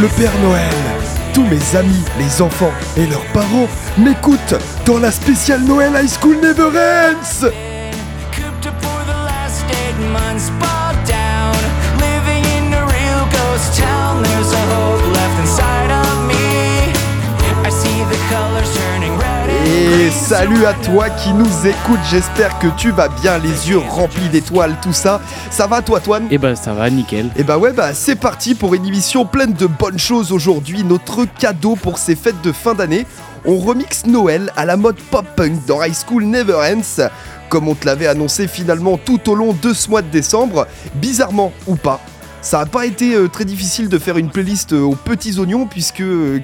[0.00, 0.72] le Père Noël.
[1.32, 4.54] Tous mes amis, les enfants et leurs parents m'écoutent
[4.86, 7.48] dans la spéciale Noël High School Never Ends.
[19.86, 24.30] Et salut à toi qui nous écoute, j'espère que tu vas bien, les yeux remplis
[24.30, 25.20] d'étoiles, tout ça.
[25.50, 27.28] Ça va toi, Toine Eh ben ça va, nickel.
[27.36, 30.84] Et bah ouais, bah c'est parti pour une émission pleine de bonnes choses aujourd'hui.
[30.84, 33.06] Notre cadeau pour ces fêtes de fin d'année,
[33.44, 37.10] on remixe Noël à la mode pop-punk dans High School Never Ends.
[37.50, 41.52] Comme on te l'avait annoncé finalement tout au long de ce mois de décembre, bizarrement
[41.66, 42.00] ou pas,
[42.40, 45.66] ça n'a pas été euh, très difficile de faire une playlist euh, aux petits oignons
[45.66, 46.40] puisque euh,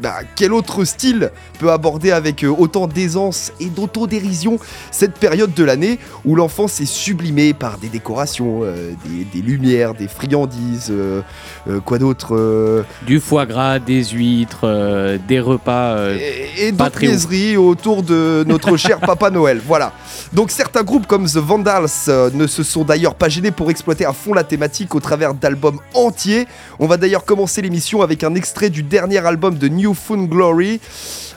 [0.00, 4.58] bah, quel autre style peut aborder avec euh, autant d'aisance et d'autodérision
[4.90, 9.94] cette période de l'année où l'enfance est sublimée par des décorations, euh, des, des lumières,
[9.94, 11.22] des friandises, euh,
[11.68, 16.10] euh, quoi d'autre Du foie gras, des huîtres, des repas.
[16.12, 19.60] et, et d'autres niaiseries autour de notre cher Papa Noël.
[19.66, 19.92] Voilà.
[20.32, 24.12] Donc certains groupes comme The Vandals ne se sont d'ailleurs pas gênés pour exploiter à
[24.12, 26.46] fond la thématique au travers d'albums entiers.
[26.78, 30.80] On va d'ailleurs commencer l'émission avec un extrait du dernier album de New Found Glory.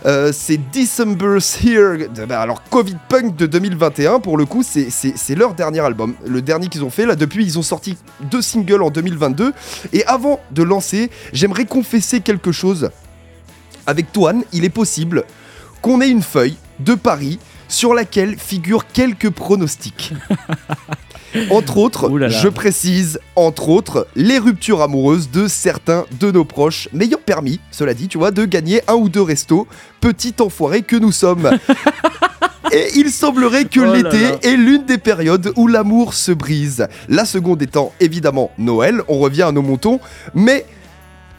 [0.05, 5.53] Euh, c'est December's Here, bah, alors Covid Punk de 2021 pour le coup, c'est leur
[5.53, 7.05] dernier album, le dernier qu'ils ont fait.
[7.05, 9.53] Là depuis, ils ont sorti deux singles en 2022.
[9.91, 12.91] Et avant de lancer, j'aimerais confesser quelque chose.
[13.87, 15.25] Avec Toine, il est possible
[15.81, 20.13] qu'on ait une feuille de Paris sur laquelle figurent quelques pronostics.
[21.49, 22.37] Entre autres, Ouh là là.
[22.39, 27.93] je précise, entre autres, les ruptures amoureuses de certains de nos proches, m'ayant permis, cela
[27.93, 29.67] dit, tu vois, de gagner un ou deux restos,
[30.01, 31.49] petit enfoiré que nous sommes.
[32.71, 34.37] Et il semblerait que Oh l'été là.
[34.43, 36.87] est l'une des périodes où l'amour se brise.
[37.07, 39.99] La seconde étant évidemment Noël, on revient à nos moutons,
[40.35, 40.65] mais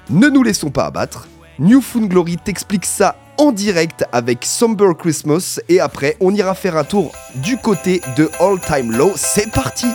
[0.08, 1.28] ne nous laissons pas abattre.
[1.60, 6.76] New Found Glory t'explique ça en direct avec Somber Christmas et après on ira faire
[6.76, 9.12] un tour du côté de All Time Low.
[9.16, 9.86] C'est parti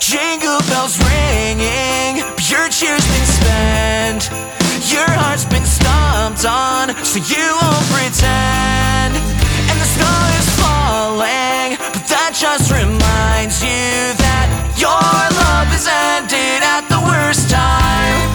[0.00, 4.30] Jingle bells ringing, your cheer's been spent,
[4.92, 9.16] your heart's been stomped on, so you won't pretend.
[9.68, 14.46] And the snow is falling, but that just reminds you that
[14.78, 15.02] your
[15.42, 18.30] love is ended at the worst time.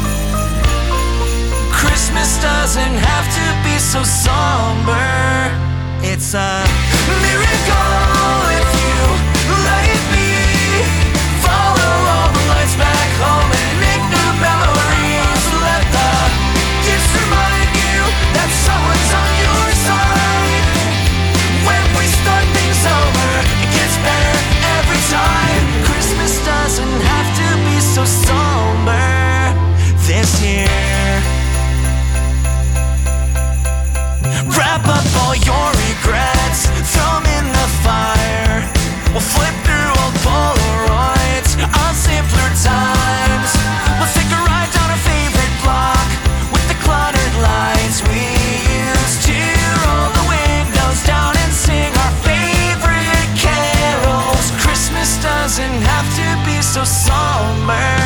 [1.71, 3.42] Christmas doesn't have to
[3.93, 5.53] so somber.
[6.01, 6.92] It's a
[56.85, 58.02] summer.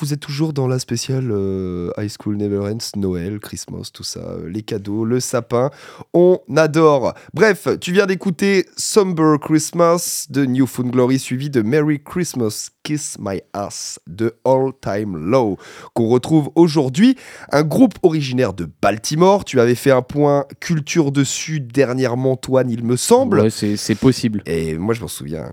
[0.00, 4.20] Vous êtes toujours dans la spéciale euh, High School Never Ends, Noël, Christmas, tout ça,
[4.20, 5.70] euh, les cadeaux, le sapin,
[6.14, 7.14] on adore.
[7.34, 13.18] Bref, tu viens d'écouter Somber Christmas de New Found Glory suivi de Merry Christmas, Kiss
[13.20, 15.58] My Ass de All Time Low,
[15.94, 17.14] qu'on retrouve aujourd'hui,
[17.52, 19.44] un groupe originaire de Baltimore.
[19.44, 23.42] Tu avais fait un point culture dessus dernièrement, Toine, il me semble.
[23.42, 24.42] Ouais, c'est possible.
[24.44, 25.52] Et moi, je m'en souviens.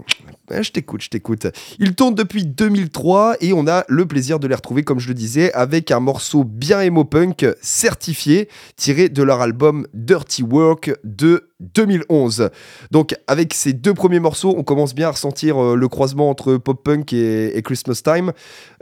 [0.50, 1.46] Je t'écoute, je t'écoute.
[1.77, 5.13] Ils tournent depuis 2003 et on a le plaisir de les retrouver, comme je le
[5.13, 11.47] disais, avec un morceau bien emo punk certifié, tiré de leur album Dirty Work de
[11.60, 12.50] 2011.
[12.92, 16.58] Donc, avec ces deux premiers morceaux, on commence bien à ressentir euh, le croisement entre
[16.58, 18.32] pop punk et, Christmas Time.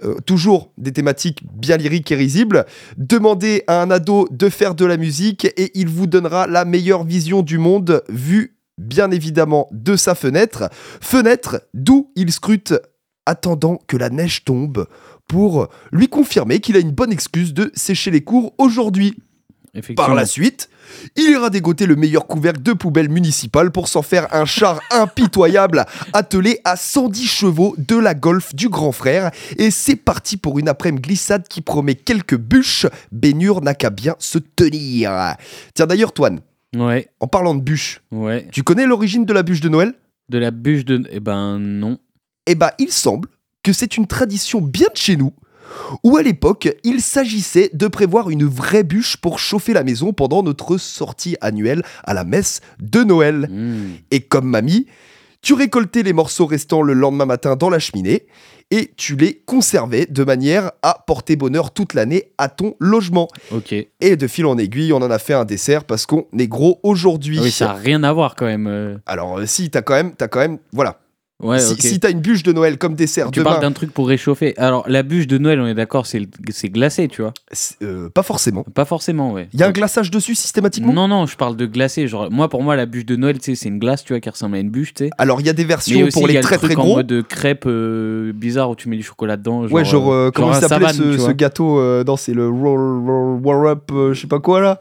[0.04, 2.66] Euh, toujours des thématiques bien lyriques et risibles.
[2.98, 7.04] Demandez à un ado de faire de la musique et il vous donnera la meilleure
[7.04, 10.70] vision du monde vue bien évidemment de sa fenêtre.
[11.02, 12.74] Fenêtre d'où il scrute
[13.26, 14.86] attendant que la neige tombe
[15.28, 19.16] pour lui confirmer qu'il a une bonne excuse de sécher les cours aujourd'hui.
[19.96, 20.70] Par la suite,
[21.16, 25.86] il ira dégoter le meilleur couvercle de poubelle municipale pour s'en faire un char impitoyable
[26.14, 29.32] attelé à 110 chevaux de la Golf du grand frère.
[29.58, 32.86] Et c'est parti pour une après-midi glissade qui promet quelques bûches.
[33.12, 35.36] Bénure n'a qu'à bien se tenir.
[35.74, 36.40] Tiens d'ailleurs, Toine,
[36.76, 38.48] Ouais, en parlant de bûches, ouais.
[38.52, 39.94] tu connais l'origine de la bûche de Noël?
[40.30, 41.04] De la bûche de.
[41.10, 42.00] Eh ben non.
[42.48, 43.30] Eh ben, il semble
[43.64, 45.32] que c'est une tradition bien de chez nous,
[46.04, 50.44] où à l'époque, il s'agissait de prévoir une vraie bûche pour chauffer la maison pendant
[50.44, 53.48] notre sortie annuelle à la messe de Noël.
[53.50, 53.96] Hmm.
[54.12, 54.88] Et comme mamie,
[55.42, 58.26] tu récoltais les morceaux restants le lendemain matin dans la cheminée
[58.72, 63.28] et tu les conservais de manière à porter bonheur toute l'année à ton logement.
[63.52, 63.74] Ok.
[63.74, 66.80] Et de fil en aiguille, on en a fait un dessert parce qu'on est gros
[66.82, 67.38] aujourd'hui.
[67.40, 68.66] Ah oui, ça n'a rien à voir quand même.
[68.68, 68.98] euh.
[69.06, 71.00] Alors euh, si, t'as quand même, t'as quand même, voilà.
[71.44, 71.82] Ouais, si ok.
[71.82, 74.54] si t'as une bûche de Noël comme dessert tu demain, parles d'un truc pour réchauffer.
[74.58, 76.22] Alors, la bûche de Noël, on est d'accord, c'est
[76.70, 77.34] glacé, tu vois.
[77.82, 78.64] euh, pas forcément.
[78.74, 79.50] Pas forcément, ouais.
[79.54, 80.94] Il y a un glaçage dessus systématiquement?
[80.94, 82.08] Non, non, je parle de glacé.
[82.08, 84.56] Genre, moi, pour moi, la bûche de Noël, c'est une glace, tu vois, qui ressemble
[84.56, 85.10] à une bûche, tu sais.
[85.18, 86.72] Alors il y a des versions aussi, pour il y les a très le truc
[86.72, 86.96] très en gros.
[86.96, 89.66] mode crêpe euh, bizarre où tu mets du chocolat dedans.
[89.66, 93.42] ouais, genre, euh, comment un il s'appelait ce, gâteau euh, Non, c'est le roll, roll,
[93.44, 94.80] roll up, euh, je sais pas quoi là?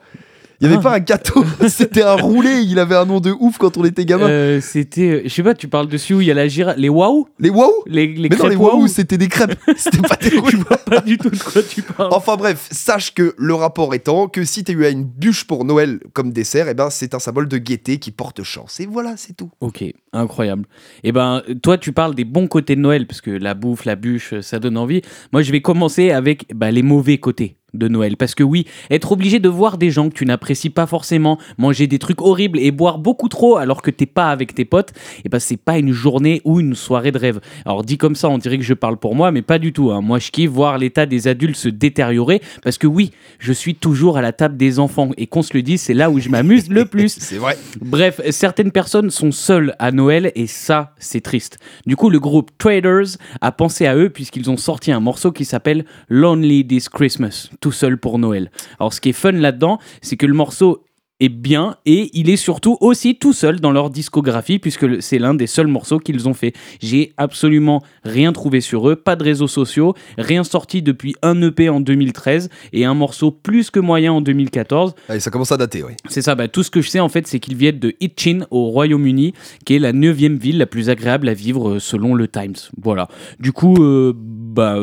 [0.61, 0.83] Il y avait Ah.
[0.83, 2.61] pas un gâteau, c'était un roulé.
[2.63, 4.29] Il avait un nom de ouf quand on était gamin.
[4.29, 6.89] Euh, C'était, je sais pas, tu parles dessus où il y a la girafe, les
[6.89, 7.73] waouh, Les waouh?
[7.87, 8.87] Les, les Mais non, les waouh.
[8.89, 9.59] c'était des crêpes.
[9.77, 12.11] C'était pas des Je vois pas du tout de quoi tu parles.
[12.13, 16.01] Enfin bref, sache que le rapport étant que si t'as eu une bûche pour Noël
[16.13, 18.81] comme dessert, eh ben c'est un symbole de gaieté qui porte chance.
[18.81, 19.51] Et voilà, c'est tout.
[19.61, 20.65] Ok, incroyable.
[21.03, 23.97] Et ben, toi, tu parles des bons côtés de Noël, parce que la bouffe, la
[23.97, 25.03] bûche, ça donne envie.
[25.33, 28.17] Moi, je vais commencer avec bah, les mauvais côtés de Noël.
[28.17, 31.87] Parce que oui, être obligé de voir des gens que tu n'apprécies pas forcément, manger
[31.87, 34.93] des trucs horribles et boire beaucoup trop alors que t'es pas avec tes potes,
[35.25, 37.41] et ben c'est pas une journée ou une soirée de rêve.
[37.67, 39.91] Alors dit comme ça, on dirait que je parle pour moi, mais pas du tout.
[39.91, 40.01] hein.
[40.01, 44.17] Moi, je kiffe voir l'état des adultes se détériorer, parce que oui, je suis toujours
[44.17, 46.71] à la table des enfants, et qu'on se le dise, c'est là où je m'amuse
[46.71, 47.15] le plus.
[47.19, 47.57] C'est vrai.
[47.81, 51.59] Bref, certaines personnes sont seules à Noël et ça, c'est triste.
[51.87, 55.45] Du coup, le groupe Traders a pensé à eux puisqu'ils ont sorti un morceau qui
[55.45, 58.51] s'appelle Lonely This Christmas, tout seul pour Noël.
[58.79, 60.85] Alors, ce qui est fun là-dedans, c'est que le morceau
[61.19, 65.33] est bien et il est surtout aussi tout seul dans leur discographie puisque c'est l'un
[65.33, 66.53] des seuls morceaux qu'ils ont fait.
[66.83, 71.71] J'ai absolument rien trouvé sur eux, pas de réseaux sociaux, rien sorti depuis un EP
[71.71, 74.95] en 2013 et un morceau plus que moyen en 2014.
[75.09, 75.93] Allez, ça commence à dater, oui.
[76.11, 78.41] C'est ça, bah, tout ce que je sais en fait, c'est qu'ils viennent de Hitchin
[78.51, 79.33] au Royaume-Uni,
[79.65, 82.57] qui est la neuvième ville la plus agréable à vivre euh, selon le Times.
[82.83, 83.09] Voilà.
[83.39, 84.77] Du coup, euh, bah,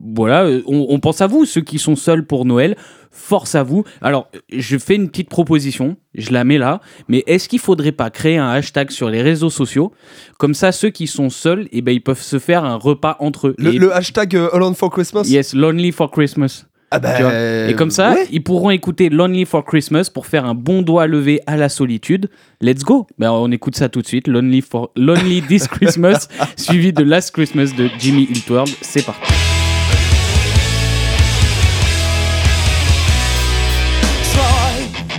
[0.00, 2.76] voilà, euh, on, on pense à vous, ceux qui sont seuls pour Noël.
[3.10, 3.84] Force à vous.
[4.02, 8.10] Alors, je fais une petite proposition, je la mets là, mais est-ce qu'il faudrait pas
[8.10, 9.92] créer un hashtag sur les réseaux sociaux?
[10.36, 13.48] Comme ça, ceux qui sont seuls, eh ben, ils peuvent se faire un repas entre
[13.48, 13.54] eux.
[13.56, 15.28] Le, hashtag euh, for Christmas?
[15.28, 16.64] Yes, Lonely for Christmas.
[16.90, 17.68] Ah bah.
[17.68, 18.26] Et comme ça, ouais.
[18.30, 22.30] ils pourront écouter Lonely for Christmas pour faire un bon doigt levé à la solitude.
[22.60, 24.28] Let's go ben, On écoute ça tout de suite.
[24.28, 24.90] Lonely, for...
[24.96, 28.70] Lonely This Christmas, suivi de Last Christmas de Jimmy World.
[28.80, 29.53] C'est parti.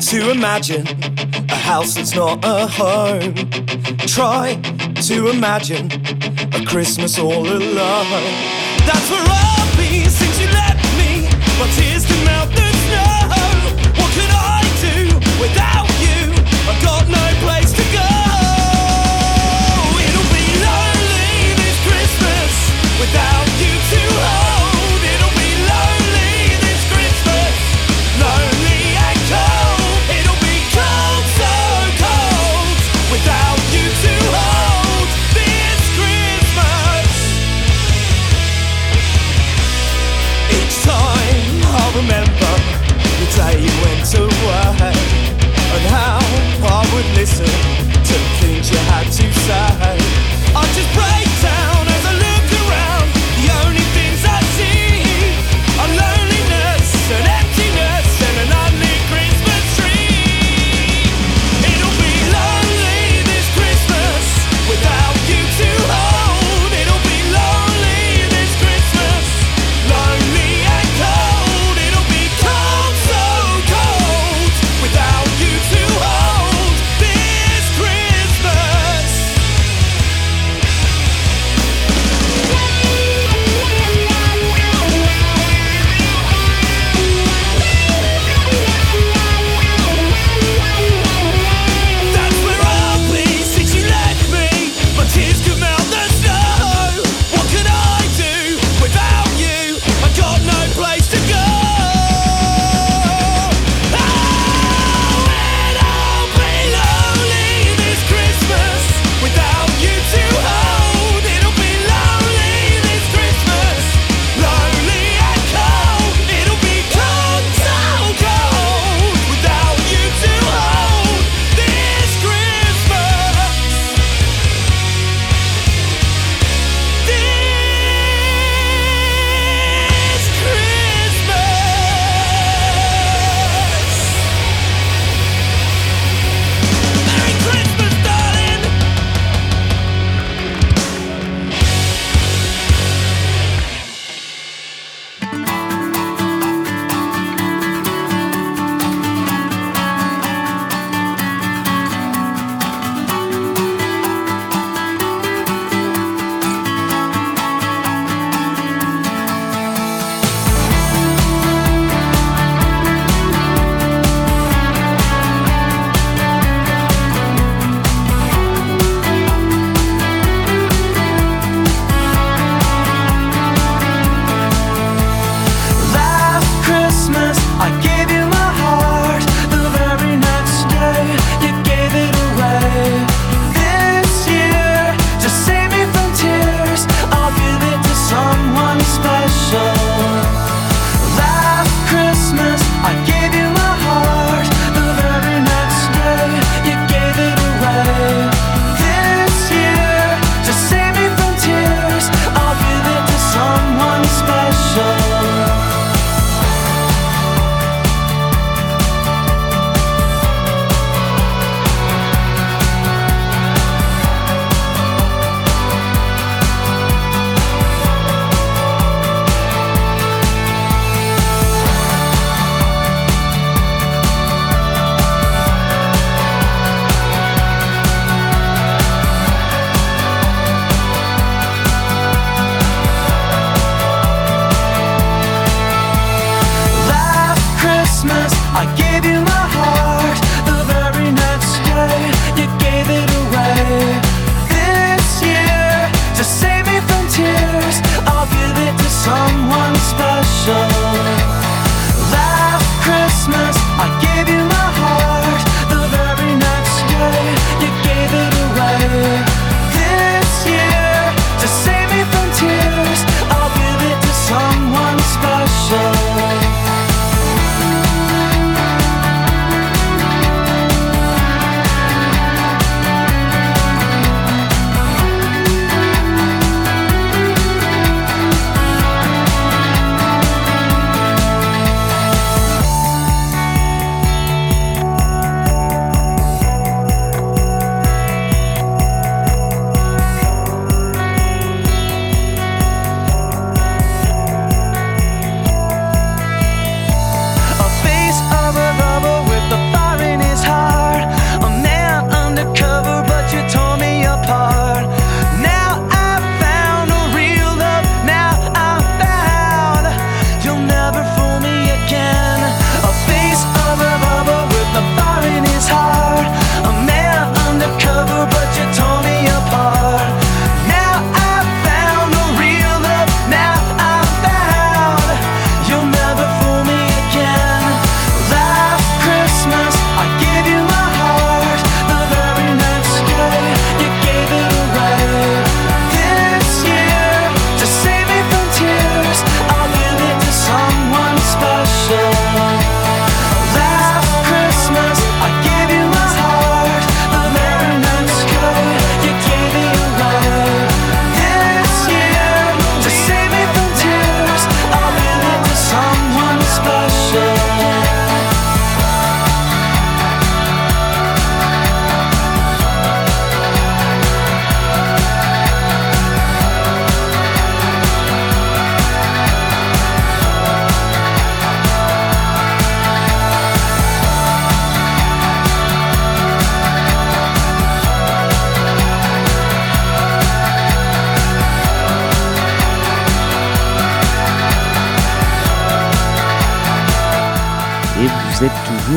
[0.09, 0.85] To imagine
[1.49, 3.33] a house that's not a home.
[4.05, 4.55] Try
[5.07, 5.91] to imagine
[6.53, 8.33] a Christmas all alone.
[8.85, 11.27] That's where I'll be since you left me.
[11.57, 12.64] My tears to melt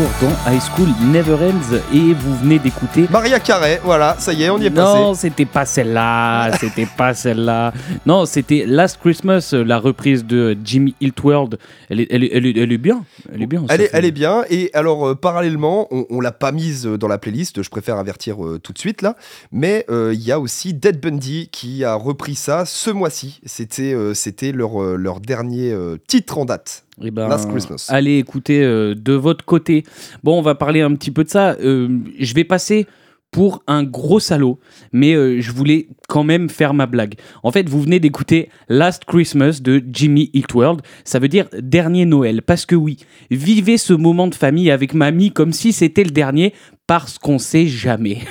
[0.09, 3.07] toujours dans High School Never Ends et vous venez d'écouter.
[3.11, 5.29] Maria Carey, voilà, ça y est, on y est Non, passé.
[5.29, 7.73] c'était pas celle-là, c'était pas celle-là.
[8.07, 11.59] Non, c'était Last Christmas, la reprise de Jimmy Eat World.
[11.89, 13.65] Elle est, elle est, elle est, elle est bien, elle est bien.
[13.69, 17.09] Elle est, elle est bien, et alors euh, parallèlement, on, on l'a pas mise dans
[17.09, 19.17] la playlist, je préfère avertir euh, tout de suite là,
[19.53, 23.41] mais euh, il y a aussi Dead Bundy qui a repris ça ce mois-ci.
[23.45, 25.75] C'était c'était leur, leur dernier
[26.07, 26.85] titre en date.
[27.03, 27.87] Eh ben, Last Christmas.
[27.89, 29.85] Allez écouter euh, de votre côté.
[30.23, 31.57] Bon, on va parler un petit peu de ça.
[31.61, 32.87] Euh, je vais passer
[33.31, 34.59] pour un gros salaud,
[34.93, 37.15] mais euh, je voulais quand même faire ma blague.
[37.43, 40.81] En fait, vous venez d'écouter Last Christmas de Jimmy Eat World.
[41.05, 42.43] Ça veut dire dernier Noël.
[42.43, 42.97] Parce que oui,
[43.31, 46.55] vivez ce moment de famille avec mamie comme si c'était le dernier,
[46.89, 48.23] parce qu'on sait jamais.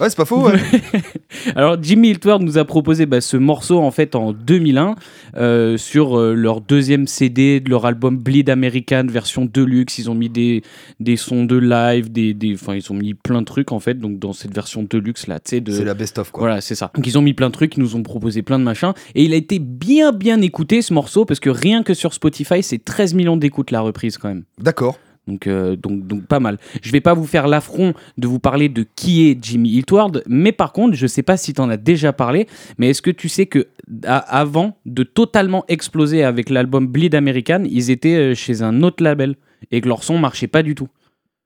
[0.00, 0.48] Ouais, c'est pas faux.
[0.48, 0.58] ouais.
[1.56, 4.94] Alors Jimmy World nous a proposé bah, ce morceau en fait en 2001
[5.36, 9.98] euh, sur euh, leur deuxième CD de leur album Bleed American version deluxe.
[9.98, 10.62] Ils ont mis des,
[11.00, 13.98] des sons de live, des, des, enfin ils ont mis plein de trucs en fait.
[13.98, 15.70] Donc dans cette version deluxe là, tu sais de.
[15.70, 16.44] c'est la best-of quoi.
[16.44, 16.90] Voilà, c'est ça.
[16.94, 18.94] Donc ils ont mis plein de trucs, ils nous ont proposé plein de machins.
[19.14, 22.62] Et il a été bien bien écouté ce morceau parce que rien que sur Spotify,
[22.62, 24.44] c'est 13 millions d'écoutes la reprise quand même.
[24.58, 24.98] D'accord.
[25.26, 26.58] Donc, euh, donc, donc pas mal.
[26.82, 30.52] Je vais pas vous faire l'affront de vous parler de qui est Jimmy World, mais
[30.52, 33.28] par contre, je sais pas si tu en as déjà parlé, mais est-ce que tu
[33.30, 33.66] sais que
[34.02, 39.36] avant de totalement exploser avec l'album Bleed American, ils étaient euh, chez un autre label
[39.70, 40.88] et que leur son marchait pas du tout.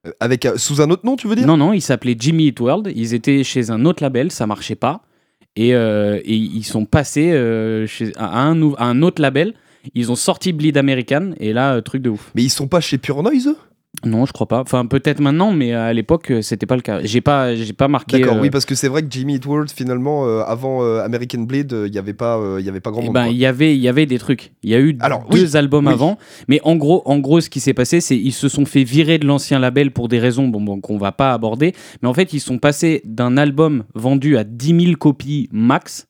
[0.06, 1.46] Euh, Avec euh, sous un autre nom, tu veux dire?
[1.46, 4.74] Non, non, ils s'appelaient Jimmy Eat World, ils étaient chez un autre label, ça marchait
[4.76, 5.02] pas,
[5.54, 7.30] et, euh, et ils sont passés
[7.86, 9.54] chez, à, un, nou- à un autre label.
[9.94, 12.30] Ils ont sorti Bleed American et là, euh, truc de ouf.
[12.34, 13.56] Mais ils sont pas chez Pure Noise eux?
[14.04, 14.60] Non, je crois pas.
[14.60, 17.00] Enfin, peut-être maintenant, mais à l'époque, euh, c'était pas le cas.
[17.02, 18.20] J'ai pas, j'ai pas marqué.
[18.20, 21.02] D'accord, euh, oui, parce que c'est vrai que Jimmy Eat World, finalement, euh, avant euh,
[21.02, 23.14] American Blade, il y avait pas, euh, il y avait pas grand eh monde.
[23.14, 23.32] ben, quoi.
[23.32, 24.52] il y avait, il y avait des trucs.
[24.62, 25.92] Il y a eu Alors, deux albums oui.
[25.92, 28.84] avant, mais en gros, en gros, ce qui s'est passé, c'est ils se sont fait
[28.84, 31.74] virer de l'ancien label pour des raisons bon, bon, qu'on va pas aborder.
[32.02, 36.06] Mais en fait, ils sont passés d'un album vendu à 10 000 copies max,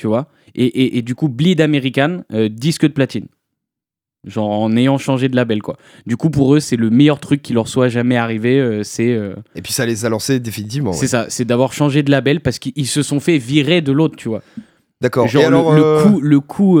[0.00, 3.26] tu vois, et, et- et du coup, Bleed American, euh, disque de platine.
[4.26, 5.76] Genre en ayant changé de label, quoi.
[6.06, 8.58] Du coup, pour eux, c'est le meilleur truc qui leur soit jamais arrivé.
[8.58, 10.92] euh, c'est euh, Et puis ça les a lancés définitivement.
[10.92, 11.06] C'est ouais.
[11.06, 14.28] ça, c'est d'avoir changé de label parce qu'ils se sont fait virer de l'autre, tu
[14.28, 14.42] vois.
[15.00, 15.26] D'accord.
[15.28, 16.78] Genre Et alors, le, le coup, le coup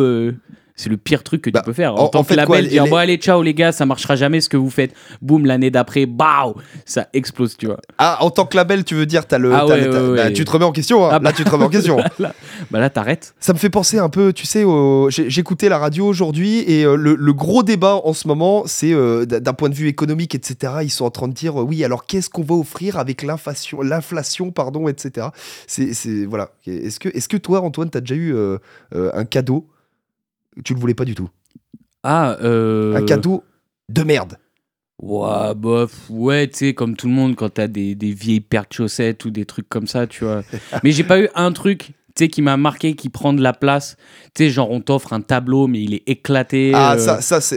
[0.80, 1.94] c'est le pire truc que bah, tu peux faire.
[1.94, 3.72] en- En, tant en que quoi, label, les- dire les- bon allez ciao les gars,
[3.72, 4.94] ça marchera jamais ce que vous faites.
[5.22, 7.78] Boum, l'année d'après, bao, ça explose, tu vois.
[7.98, 10.32] Ah, en tant que label, tu veux dire, t'as le, Ah ouais, ouais, bah, ouais.
[10.32, 11.04] tu te remets en question.
[11.04, 11.08] hein.
[11.10, 11.32] Ah Là, bah.
[11.32, 11.98] tu te remets en question.
[12.70, 13.34] Bah là t'arrêtes.
[13.40, 15.08] Ça me fait penser un peu, tu sais, au...
[15.10, 19.24] j'écoutais la radio aujourd'hui et euh, le, le gros débat en ce moment, c'est euh,
[19.24, 20.74] d'un point de vue économique, etc.
[20.82, 23.82] Ils sont en train de dire, euh, oui, alors qu'est-ce qu'on va offrir avec l'inflation,
[23.82, 25.28] l'inflation, pardon, etc.
[25.66, 25.92] C'est,
[26.26, 26.50] voilà.
[26.66, 28.34] Est-ce que, est-ce que toi, Antoine, t'as déjà eu
[28.94, 29.66] un cadeau
[30.64, 31.28] Tu le voulais pas du tout.
[32.02, 32.94] Ah, euh...
[32.94, 33.44] Un cadeau
[33.88, 34.38] de merde.
[35.02, 38.66] Ouais, bof, ouais, tu sais, comme tout le monde, quand t'as des, des vieilles paires
[38.68, 40.42] de chaussettes ou des trucs comme ça, tu vois.
[40.84, 43.52] mais j'ai pas eu un truc, tu sais, qui m'a marqué, qui prend de la
[43.52, 43.96] place.
[44.34, 46.72] Tu sais, genre, on t'offre un tableau, mais il est éclaté.
[46.74, 47.56] Ah, euh, ça, ça, c'est,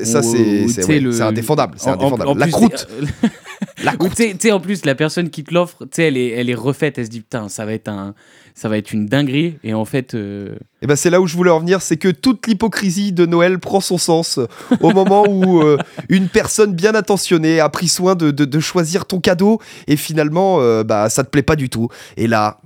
[0.86, 1.76] ouais, le- indéfendable.
[1.78, 2.30] C'est en- en- indéfendable.
[2.30, 2.88] en la plus, croûte.
[3.22, 3.28] t'es-
[3.84, 4.14] La croûte.
[4.16, 6.54] tu sais- en plus, la personne qui te l'offre, tu sais, elle est, elle est
[6.56, 6.98] refaite.
[6.98, 8.14] Elle se dit, putain, ça va être, un,
[8.56, 9.56] ça va être une dinguerie.
[9.64, 12.10] Et en fait, euh, Et ben c'est là où je voulais en venir, c'est que
[12.10, 14.48] toute l'hypocrisie de Noël prend son sens euh,
[14.82, 15.78] au moment où euh,
[16.10, 20.58] une personne bien attentionnée a pris soin de, de- de choisir ton cadeau et finalement
[20.60, 21.88] euh, bah ça te plaît pas du tout.
[22.18, 22.60] Et là,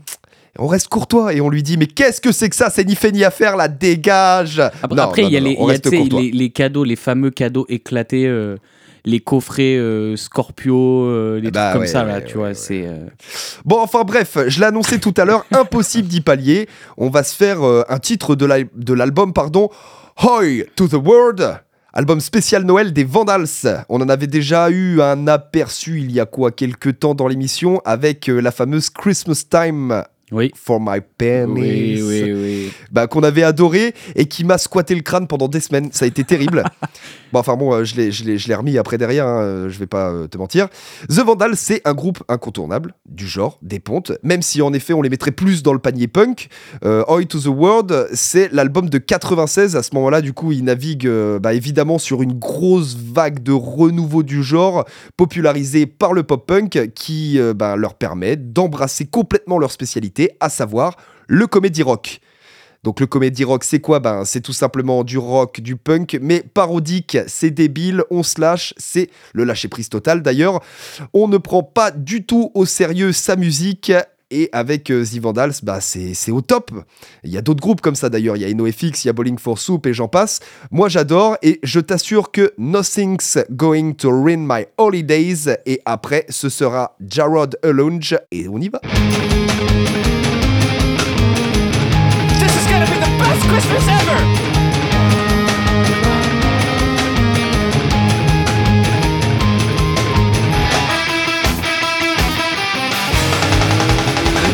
[0.59, 2.69] on reste courtois et on lui dit mais qu'est-ce que c'est que ça?
[2.69, 4.59] C'est ni fait ni à faire, la dégage.
[4.59, 8.25] Après, Non, après, non, il y a, les, y a, cadeaux, les fameux cadeaux éclatés,
[8.27, 8.57] euh,
[9.05, 12.37] les coffrets euh, Scorpio, euh, les Bah trucs comme ouais, ça, ouais, là, ouais, tu
[12.37, 12.53] vois.
[12.53, 13.05] c'est euh,
[13.65, 16.67] Bon, enfin bref, je l'ai annoncé tout à l'heure, impossible d'y pallier.
[16.97, 19.69] On va se faire un titre de l'al- de l'album, pardon,
[20.21, 21.59] Hoy to the World.
[21.93, 23.47] Album spécial Noël des Vandals.
[23.89, 27.81] On en avait déjà eu un aperçu il y a quoi quelques temps dans l'émission
[27.85, 30.51] avec la fameuse Christmas Time Oui.
[30.55, 32.01] for my pennies.
[32.01, 32.71] Oui, oui, oui.
[32.91, 35.89] Bah, qu'on avait adoré et qui m'a squatté le crâne pendant des semaines.
[35.93, 36.63] Ça a été terrible.
[37.31, 39.69] bon, enfin bon, euh, je l'ai- je l'ai je l'ai remis après derrière, hein, euh,
[39.69, 40.67] je vais pas euh, te mentir.
[41.09, 45.01] The Vandals, c'est un groupe incontournable, du genre, des pontes, même si en effet on
[45.01, 46.49] les mettrait plus dans le panier punk.
[46.83, 49.75] Euh, Oi to the World, c'est l'album de 96.
[49.77, 53.53] À ce moment-là, du coup, ils naviguent euh, bah, évidemment sur une grosse vague de
[53.53, 54.85] renouveau du genre,
[55.15, 60.95] popularisé par le pop-punk, qui euh, bah, leur permet d'embrasser complètement leur spécialité, à savoir
[61.27, 62.19] le comédie rock.
[62.83, 63.99] Donc le comédie rock, c'est quoi?
[63.99, 68.73] Ben, C'est tout simplement du rock, du punk, mais parodique, c'est débile, on se lâche,
[68.77, 70.61] c'est le lâcher-prise total d'ailleurs.
[71.13, 73.91] On ne prend pas du tout au sérieux sa musique,
[74.29, 76.71] Et avec euh, The Vandals, bah, c'est au top.
[77.23, 78.35] Il y a d'autres groupes comme ça d'ailleurs.
[78.35, 80.41] Il y a NoFX, il y a Bowling for Soup et j'en passe.
[80.69, 85.57] Moi j'adore et je t'assure que Nothing's Going to Ruin My Holidays.
[85.65, 88.17] Et après, ce sera Jarrod Alunge.
[88.31, 88.81] Et on y va.
[92.77, 94.17] This is gonna be the best Christmas ever!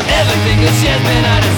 [0.08, 1.53] Everything this year's been a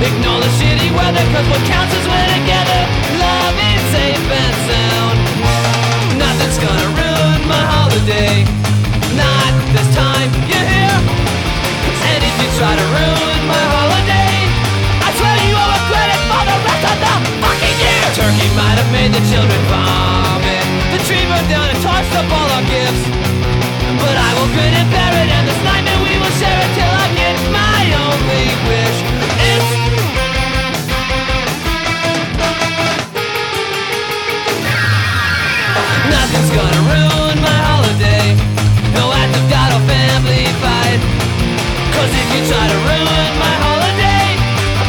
[0.00, 2.80] Ignore the shitty weather, cause what counts is we're together.
[3.20, 5.16] Love is safe and sound.
[6.16, 8.48] Nothing's gonna ruin my holiday.
[9.12, 10.94] Not this time, you hear?
[12.00, 14.48] And if you try to ruin my holiday,
[15.04, 18.04] I swear you owe a credit for the rest of the fucking year.
[18.16, 20.64] Turkey might have made the children vomit.
[20.96, 23.04] The tree burned down and tossed up all our gifts.
[24.00, 26.88] But I will grin and bear it, and this nightmare we will share it till
[26.88, 29.29] I get my only wish.
[36.10, 38.34] Nothing's gonna ruin my holiday.
[38.94, 41.00] No act of God or family fight.
[41.94, 44.26] Cause if you try to ruin my holiday,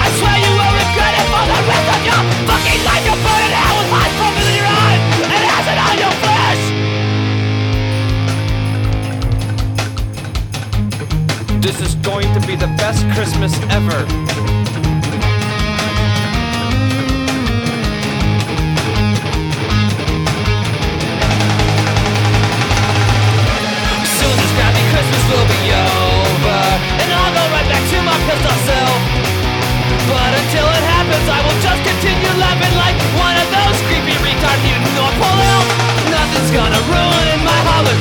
[0.02, 3.04] I swear you will regret it for the rest of your fucking life.
[3.06, 3.92] You'll burn in hell with
[4.50, 4.70] in your
[5.30, 6.64] and acid on your flesh.
[11.62, 14.21] This is going to be the best Christmas ever.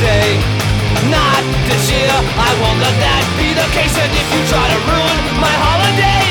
[0.01, 0.41] My
[1.13, 2.09] Not this year.
[2.09, 3.93] I won't let that be the case.
[4.01, 6.25] And if you try to ruin my holiday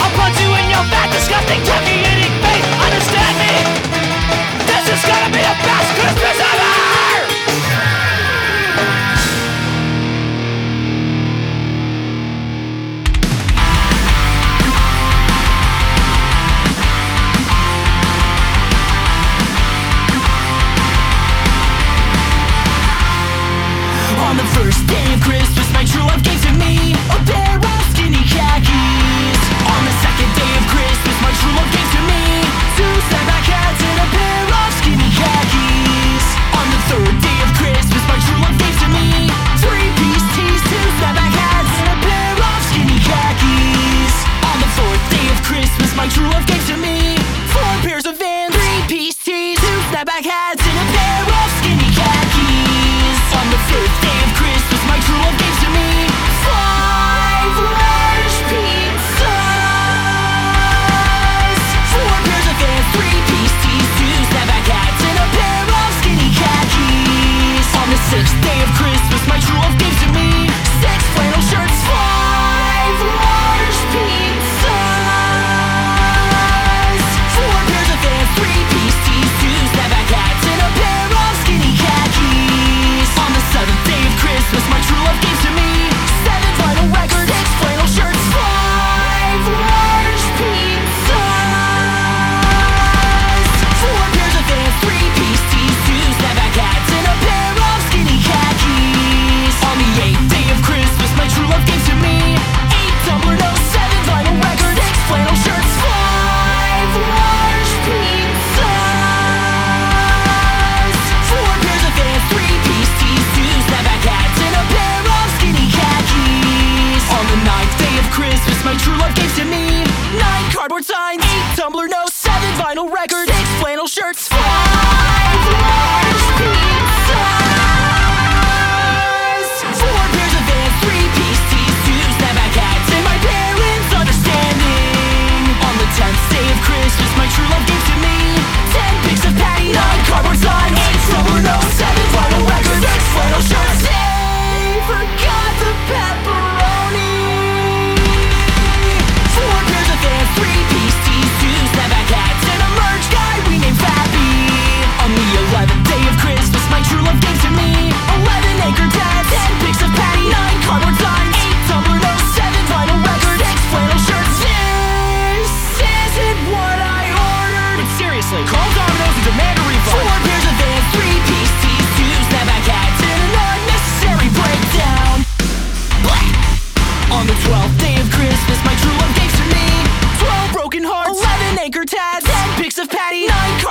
[0.00, 3.52] I'll punch you in your fat disgusting turkey eating face Understand me?
[4.68, 6.43] This is gonna be the best Christmas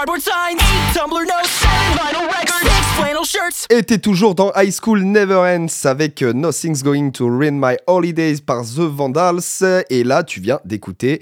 [0.03, 0.59] cardboard signs,
[0.93, 4.01] Tumblr vinyl records, flannel shirts.
[4.01, 8.63] Toujours dans High School Never Ends avec euh, Nothing's Going to Ruin My Holidays par
[8.63, 9.63] The Vandals.
[9.89, 11.21] Et là, tu viens d'écouter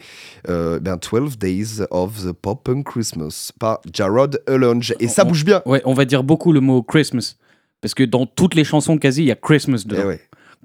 [0.49, 4.95] euh, ben, 12 Days of the Pop Punk Christmas par Jarrod Elonge.
[4.99, 5.61] Et ça bouge bien.
[5.67, 7.35] Ouais, on va dire beaucoup le mot Christmas.
[7.81, 10.11] Parce que dans toutes les chansons quasi, il y a Christmas eh dedans.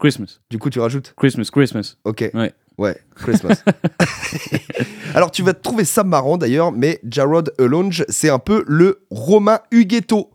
[0.00, 0.40] Christmas.
[0.48, 1.96] Du coup, tu rajoutes Christmas, Christmas.
[2.04, 2.30] Ok.
[2.78, 3.62] Ouais, Christmas.
[5.14, 9.60] Alors, tu vas trouver ça marrant d'ailleurs, mais Jarrod Alonge, c'est un peu le Romain
[9.70, 10.30] Huguetto,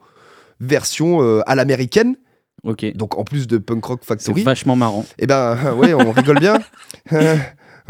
[0.60, 2.16] version euh, à l'américaine.
[2.64, 2.86] Ok.
[2.96, 4.44] Donc, en plus de Punk Rock C'est Factory.
[4.44, 5.06] vachement marrant.
[5.20, 6.60] Eh ben, ouais, on rigole bien.
[7.12, 7.40] ouais.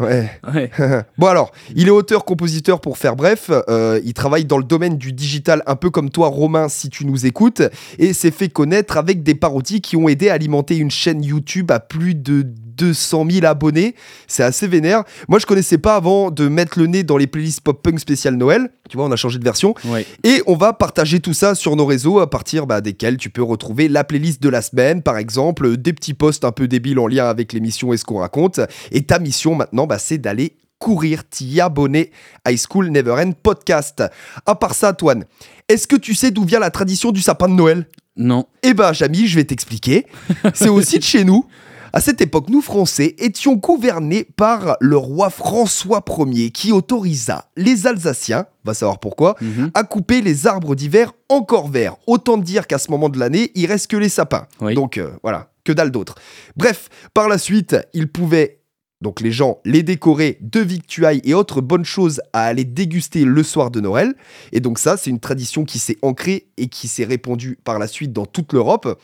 [0.00, 0.70] Ouais.
[1.18, 5.12] Bon alors, il est auteur-compositeur pour faire bref, euh, il travaille dans le domaine du
[5.12, 7.62] digital un peu comme toi Romain si tu nous écoutes,
[7.98, 11.70] et s'est fait connaître avec des parodies qui ont aidé à alimenter une chaîne YouTube
[11.70, 12.42] à plus de
[12.76, 13.94] 200 000 abonnés,
[14.26, 15.04] c'est assez vénère.
[15.28, 18.70] Moi je connaissais pas avant de mettre le nez dans les playlists pop-punk spécial Noël,
[18.88, 20.06] tu vois on a changé de version, Ouais.
[20.24, 23.42] et on va partager tout ça sur nos réseaux à partir bah, desquels tu peux
[23.42, 27.06] retrouver la playlist de la semaine, par exemple, des petits posts un peu débiles en
[27.06, 28.60] lien avec l'émission et ce qu'on raconte.
[28.90, 32.10] Et ta mission maintenant, bah, c'est d'aller courir, t'y abonner.
[32.46, 34.02] High School Never End Podcast.
[34.46, 35.24] À part ça, Antoine,
[35.68, 37.86] est-ce que tu sais d'où vient la tradition du sapin de Noël?
[38.16, 38.46] Non.
[38.62, 40.06] Eh ben, Jamy, je vais t'expliquer.
[40.54, 41.46] C'est aussi de chez nous.
[41.94, 47.86] À cette époque, nous Français étions gouvernés par le roi François Ier qui autorisa les
[47.86, 49.70] Alsaciens, on va savoir pourquoi, Mhm.
[49.74, 51.96] à couper les arbres d'hiver encore verts.
[52.06, 54.46] Autant dire qu'à ce moment de l'année, il reste que les sapins.
[54.62, 54.74] Oui.
[54.74, 56.14] Donc euh, voilà, que dalle d'autre.
[56.56, 58.60] Bref, par la suite, ils pouvaient,
[59.02, 63.42] donc les gens, les décorer de victuailles et autres bonnes choses à aller déguster le
[63.42, 64.14] soir de Noël.
[64.52, 67.86] Et donc ça, c'est une tradition qui s'est ancrée et qui s'est répandue par la
[67.86, 68.98] suite dans toute l'Europe.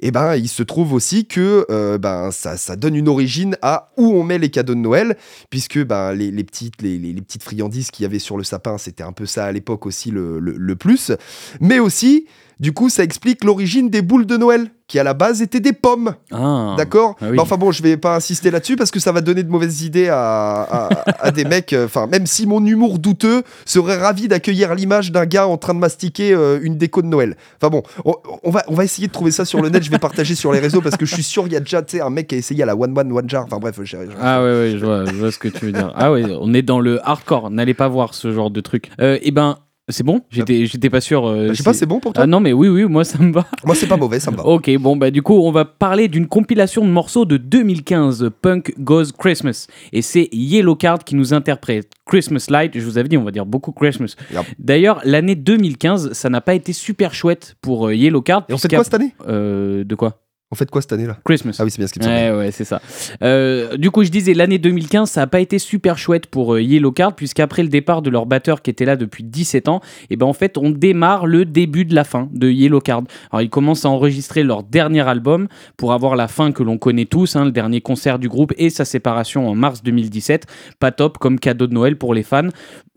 [0.00, 3.90] Et ben, il se trouve aussi que euh, ben, ça, ça donne une origine à
[3.96, 5.16] où on met les cadeaux de Noël,
[5.50, 8.76] puisque ben, les, les petites, les, les- petites friandises qu'il y avait sur le sapin,
[8.78, 11.12] c'était un peu ça à l'époque aussi le- le plus.
[11.60, 12.26] Mais aussi,
[12.60, 15.72] du coup, ça explique l'origine des boules de Noël, qui à la base étaient des
[15.72, 16.14] pommes.
[16.30, 16.74] Ah.
[16.76, 17.36] D'accord Ah oui.
[17.36, 19.82] Mais Enfin bon, je vais pas insister là-dessus parce que ça va donner de mauvaises
[19.82, 20.88] idées à, à-
[21.26, 21.72] à des mecs.
[21.72, 25.72] euh, Enfin, même si mon humour douteux serait ravi d'accueillir l'image d'un gars en train
[25.74, 27.36] de mastiquer euh, une déco de Noël.
[27.60, 29.82] Enfin bon, on, on va, on va essayer de trouver ça sur le net.
[29.82, 31.82] Je vais partager sur les réseaux parce que je suis sûr il y a déjà
[32.02, 33.44] un mec qui a essayé à la One Man One Jar.
[33.46, 35.92] Enfin bref, je- Ah ouais, ouais, je vois, je vois ce que tu veux dire.
[35.96, 37.50] Ah ouais, on est dans le hardcore.
[37.50, 38.90] N'allez pas voir ce genre de truc.
[39.00, 39.56] Euh, eh ben,
[39.88, 40.20] c'est bon?
[40.30, 41.26] J'étais j'étais pas sûr.
[41.26, 42.22] euh, je sais pas, c'est bon pour toi?
[42.24, 43.46] Ah non, mais oui, oui, moi ça me va.
[43.64, 44.44] Moi, c'est pas mauvais, ça me va.
[44.46, 48.74] Ok, bon, bah du coup, on va parler d'une compilation de morceaux de 2015, Punk
[48.78, 49.66] Goes Christmas.
[49.92, 52.72] Et c'est Yellow Card qui nous interprète Christmas Light.
[52.78, 54.14] Je vous avais dit, on va dire beaucoup Christmas.
[54.32, 54.42] Yep.
[54.58, 58.44] D'ailleurs, l'année 2015, ça n'a pas été super chouette pour euh, Yellow Card.
[58.48, 59.14] Et on fait puisqu'à- quoi cette année?
[59.28, 60.20] Euh, De quoi?
[60.54, 61.56] On fait quoi cette année là Christmas.
[61.58, 62.04] Ah oui, c'est bien ce qui me.
[62.04, 62.80] Ouais, ouais, c'est ça.
[63.24, 66.62] Euh, du coup, je disais, l'année 2015, ça n'a pas été super chouette pour euh,
[66.62, 70.16] Yellow Card, puisqu'après le départ de leur batteur qui était là depuis 17 ans, et
[70.16, 73.02] ben en fait, on démarre le début de la fin de Yellow Card.
[73.32, 77.06] Alors, ils commencent à enregistrer leur dernier album pour avoir la fin que l'on connaît
[77.06, 80.46] tous, hein, le dernier concert du groupe et sa séparation en mars 2017.
[80.78, 82.50] Pas top comme cadeau de Noël pour les fans.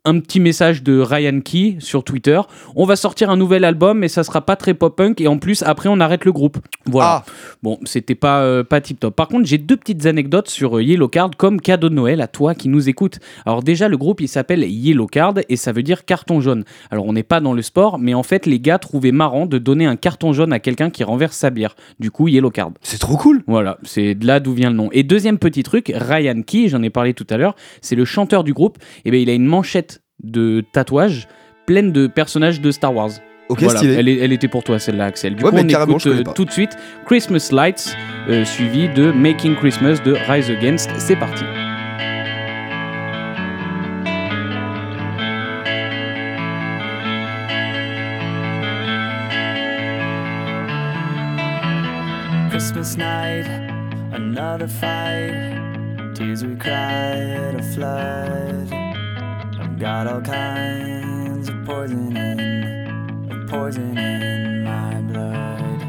[0.07, 2.39] Un petit message de Ryan Key sur Twitter.
[2.77, 5.19] On va sortir un nouvel album, mais ça sera pas très pop-punk.
[5.19, 6.59] Et en plus, après, on arrête le groupe.
[6.85, 7.25] Voilà.
[7.27, 9.13] Ah, Bon, c'était pas, euh, pas tip top.
[9.17, 12.27] Par contre, j'ai deux petites anecdotes sur euh, Yellow Card comme cadeau de Noël à
[12.27, 13.19] toi qui nous écoute.
[13.45, 16.63] Alors, déjà, le groupe il s'appelle Yellow Card et ça veut dire carton jaune.
[16.89, 19.57] Alors, on n'est pas dans le sport, mais en fait, les gars trouvaient marrant de
[19.57, 21.75] donner un carton jaune à quelqu'un qui renverse sa bière.
[21.99, 22.71] Du coup, Yellow Card.
[22.81, 23.43] c'est trop cool.
[23.45, 24.87] Voilà, c'est de là d'où vient le nom.
[24.93, 28.45] Et deuxième petit truc, Ryan Key, j'en ai parlé tout à l'heure, c'est le chanteur
[28.45, 28.77] du groupe.
[29.03, 31.27] Et ben, il a une manchette de tatouages
[31.67, 33.11] pleine de personnages de Star Wars.
[33.49, 34.17] Ok, Voilà, stylé.
[34.21, 35.35] elle, était pour toi celle-là, Axel.
[35.35, 36.71] Du Ouais, coup, on écoute euh, tout de suite
[37.05, 37.95] Christmas Lights,
[38.29, 40.89] euh, suivi de Making Christmas de Rise Against.
[40.97, 41.43] C'est parti.
[52.49, 53.45] Christmas night,
[54.13, 55.55] another fight.
[56.15, 58.76] Tears we cried, a flood.
[59.87, 65.81] Got all kinds of poison in, of poison in my blood.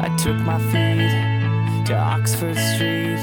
[0.00, 3.20] I took my feet to Oxford Street,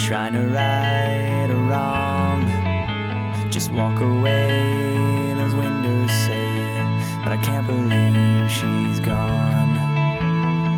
[0.00, 2.40] trying to right a wrong.
[3.52, 6.58] Just walk away, those windows say,
[7.22, 9.76] but I can't believe she's gone.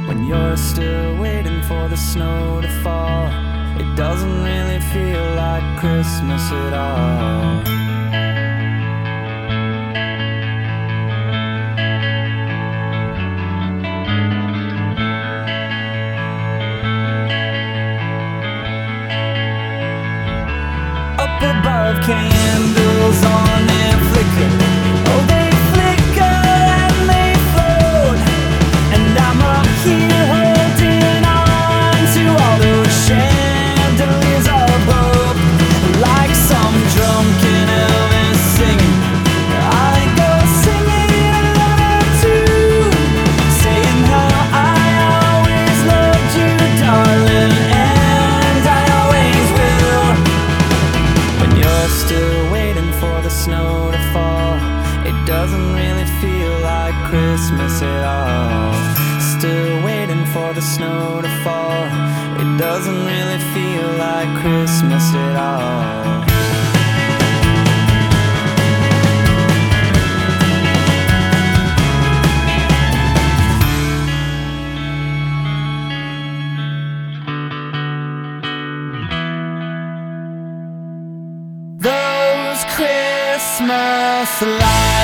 [0.09, 3.29] When you're still waiting for the snow to fall,
[3.81, 7.76] it doesn't really feel like Christmas at all.
[21.87, 24.06] Up above, candles on and
[84.27, 84.96] Christmas lights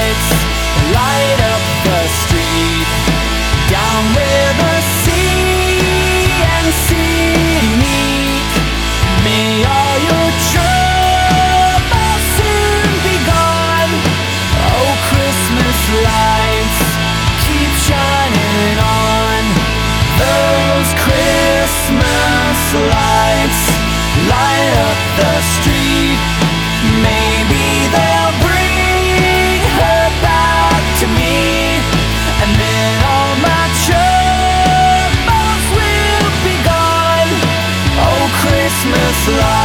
[39.25, 39.62] Christmas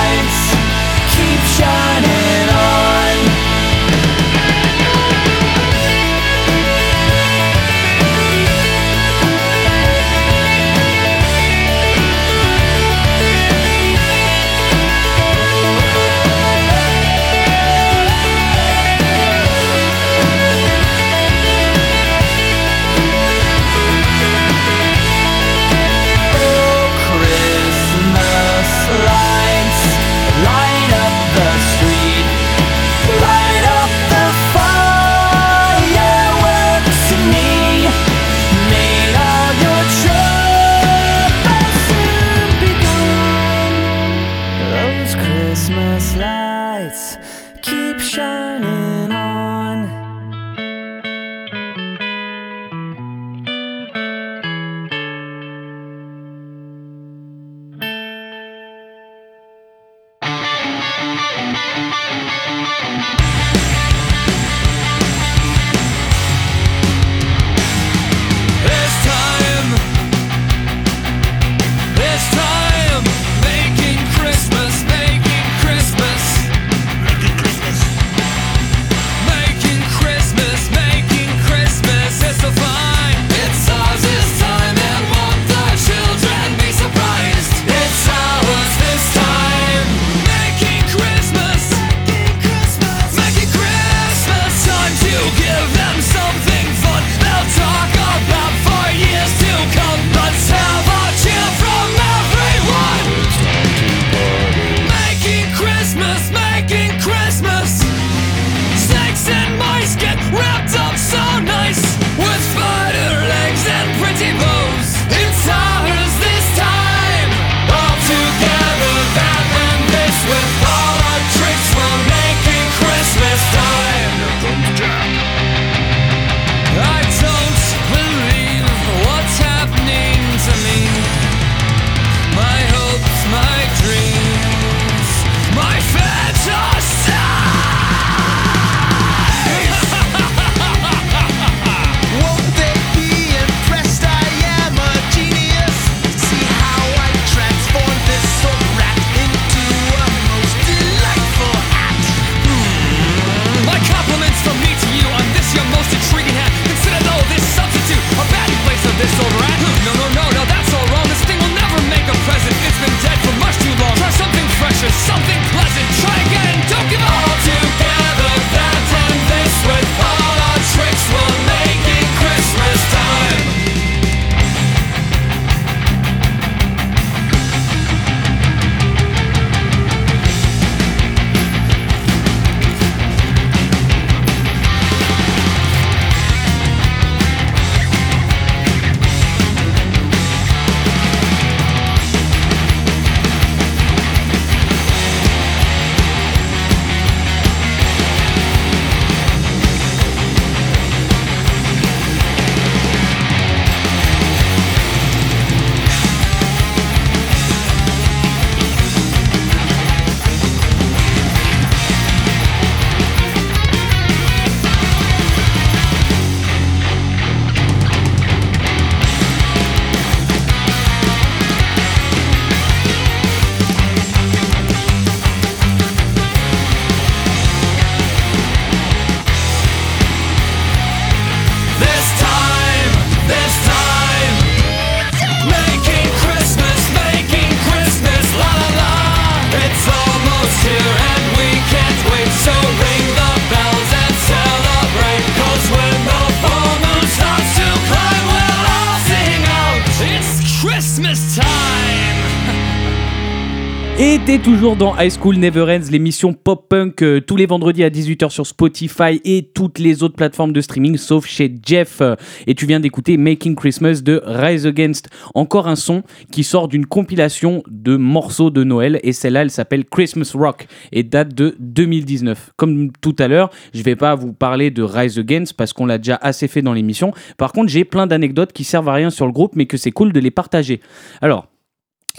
[254.58, 258.48] toujours dans High School Never Ends, l'émission pop-punk euh, tous les vendredis à 18h sur
[258.48, 262.02] Spotify et toutes les autres plateformes de streaming sauf chez Jeff.
[262.48, 265.10] Et tu viens d'écouter Making Christmas de Rise Against.
[265.36, 266.02] Encore un son
[266.32, 271.04] qui sort d'une compilation de morceaux de Noël et celle-là elle s'appelle Christmas Rock et
[271.04, 272.54] date de 2019.
[272.56, 276.00] Comme tout à l'heure, je vais pas vous parler de Rise Against parce qu'on l'a
[276.00, 277.14] déjà assez fait dans l'émission.
[277.38, 279.92] Par contre, j'ai plein d'anecdotes qui servent à rien sur le groupe mais que c'est
[279.92, 280.82] cool de les partager.
[281.22, 281.48] Alors,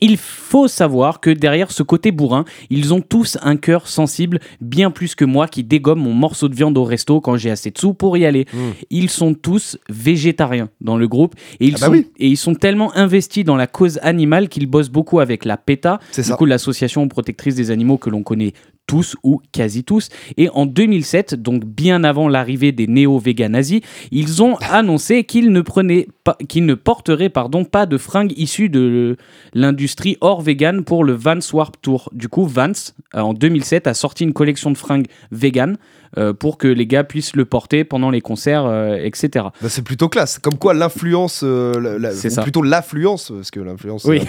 [0.01, 4.91] il faut savoir que derrière ce côté bourrin, ils ont tous un cœur sensible, bien
[4.91, 7.79] plus que moi qui dégomme mon morceau de viande au resto quand j'ai assez de
[7.79, 8.47] sous pour y aller.
[8.91, 12.07] Ils sont tous végétariens dans le groupe et ils, Ah bah sont, oui.
[12.19, 16.01] et ils sont tellement investis dans la cause animale qu'ils bossent beaucoup avec la PETA,
[16.15, 16.37] du ça.
[16.37, 18.53] coup l'association protectrice des animaux que l'on connaît
[18.87, 20.09] tous ou quasi tous.
[20.39, 25.61] Et en 2007, donc bien avant l'arrivée des néo-végan nazis, ils ont annoncé qu'ils ne
[25.61, 29.17] prenaient pas, qu'ils ne porteraient pardon pas de fringues issues de
[29.55, 32.11] l'industrie hors vegan pour le Vans Warp Tour.
[32.13, 32.73] Du coup, Vans
[33.15, 35.77] euh, en 2007 a sorti une collection de fringues vegan
[36.17, 39.47] euh, pour que les gars puissent le porter pendant les concerts, euh, etc.
[39.63, 40.39] Bah, c'est plutôt classe.
[40.39, 44.21] Comme quoi l'influence, euh, la- C'est plutôt l'affluence, parce que l'influence Oui.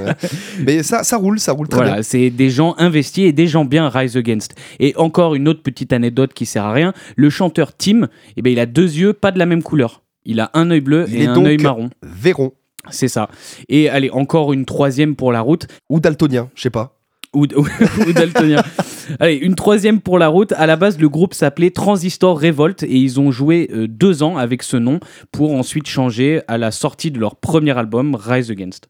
[0.64, 2.02] Mais ça, ça roule, ça roule très Voilà, bien.
[2.02, 4.54] c'est des gens investis et des gens bien Rise Against.
[4.80, 8.52] Et encore une autre petite anecdote qui sert à rien, le chanteur Tim, eh ben,
[8.52, 10.02] il a deux yeux pas de la même couleur.
[10.26, 11.88] Il a un œil bleu Il et un œil marron.
[12.02, 12.52] Véron
[12.90, 13.28] C'est ça.
[13.68, 15.66] Et allez, encore une troisième pour la route.
[15.88, 16.92] ou daltonien, je sais pas.
[17.32, 17.66] Ou, ou-
[18.08, 18.62] ou daltonien.
[19.20, 20.52] Allez, une troisième pour la route.
[20.52, 24.36] À la base, le groupe s'appelait Transistor Revolt et ils ont joué euh, deux ans
[24.36, 24.98] avec ce nom
[25.32, 28.88] pour ensuite changer à la sortie de leur premier album, Rise Against.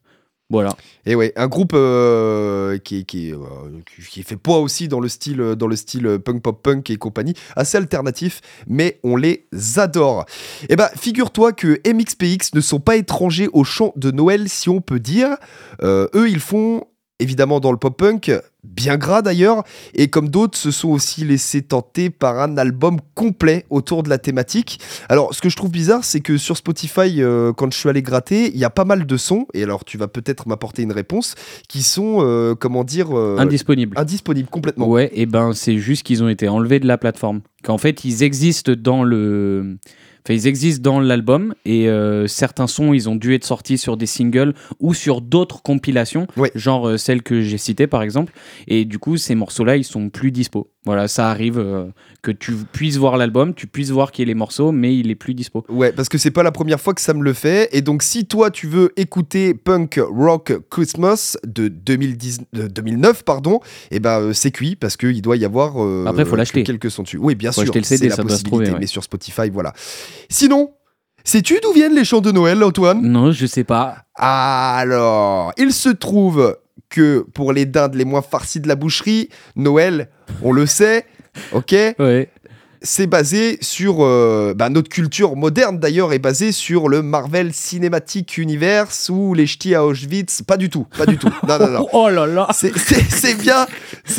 [0.49, 0.75] Voilà.
[1.05, 3.37] Et ouais, un groupe euh, qui, qui, euh,
[4.09, 6.95] qui- fait poids aussi dans le style, euh, dans le style punk pop punk et
[6.95, 9.45] compagnie, assez alternatif, mais on les
[9.75, 10.25] adore.
[10.69, 14.79] Et bah, figure-toi que MXPX ne sont pas étrangers au chant de Noël, si on
[14.79, 15.35] peut dire.
[15.83, 16.85] Eux, ils font
[17.19, 18.31] évidemment dans le pop punk,
[18.67, 19.63] bien gras d'ailleurs,
[19.93, 24.17] et comme d'autres, se sont aussi laissés tenter par un album complet autour de la
[24.17, 24.79] thématique.
[25.09, 28.01] Alors, ce que je trouve bizarre, c'est que sur Spotify, euh, quand je suis allé
[28.01, 30.91] gratter, il y a pas mal de sons, et alors tu vas peut-être m'apporter une
[30.91, 31.35] réponse,
[31.67, 33.97] qui sont, euh, comment dire, euh, Indisponible.
[33.97, 34.87] indisponibles complètement.
[34.87, 37.41] Ouais, et ben c'est juste qu'ils ont été enlevés de la plateforme.
[37.63, 39.77] Qu'en fait, ils existent dans le.
[40.27, 43.95] Enfin, ils existent dans l'album et euh, certains sons, ils ont dû être sortis sur
[43.95, 46.51] des singles ou sur d'autres compilations, Ouais.
[46.53, 48.33] genre euh, celle que j'ai citée par exemple.
[48.67, 50.69] Et du coup, ces morceaux-là, ils sont plus dispo.
[50.87, 51.85] Voilà, ça arrive euh,
[52.21, 55.15] que tu puisses voir l'album, tu puisses voir qui est les morceaux, mais il est
[55.15, 55.65] plus dispo.
[55.67, 57.67] Ouais, parce que c'est pas la première fois que ça me le fait.
[57.73, 63.59] Et donc, si toi, tu veux écouter Punk Rock Christmas de, 2010, de 2009, pardon,
[63.91, 66.63] et ben euh, c'est cuit parce qu'il doit y avoir euh, Après, faut l'acheter.
[66.63, 67.17] quelques sons dessus.
[67.19, 68.79] Oui, bien Faut sûr, acheter le CD, c'est la ça doit se possibilité, trouver, ouais.
[68.79, 69.73] mais sur Spotify, voilà.
[70.29, 70.71] Sinon,
[71.25, 73.01] sais-tu d'où viennent les chants de Noël, Antoine?
[73.01, 74.05] Non, je sais pas.
[74.15, 76.57] Alors, il se trouve
[76.89, 80.09] que pour les dindes les moins farcies de la boucherie, Noël,
[80.41, 81.05] on le sait,
[81.51, 81.75] ok?
[81.99, 82.29] Ouais.
[82.81, 88.37] c'est basé sur euh, bah, notre culture moderne d'ailleurs est basée sur le Marvel Cinematic
[88.37, 91.87] Universe ou les ch'tis à Auschwitz pas du tout pas du tout non non non
[91.93, 92.71] Oh là là c'est-
[93.41, 93.65] bien,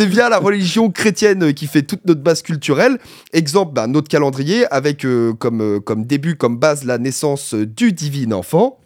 [0.09, 2.99] bien la religion chrétienne qui fait toute notre base culturelle.
[3.33, 7.93] Exemple, bah, notre calendrier avec euh, comme, euh, comme début, comme base la naissance du
[7.93, 8.79] divin enfant.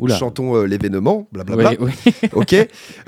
[0.00, 0.16] Oula.
[0.16, 1.72] Chantons euh, l'événement, blablabla.
[2.32, 2.54] Ok.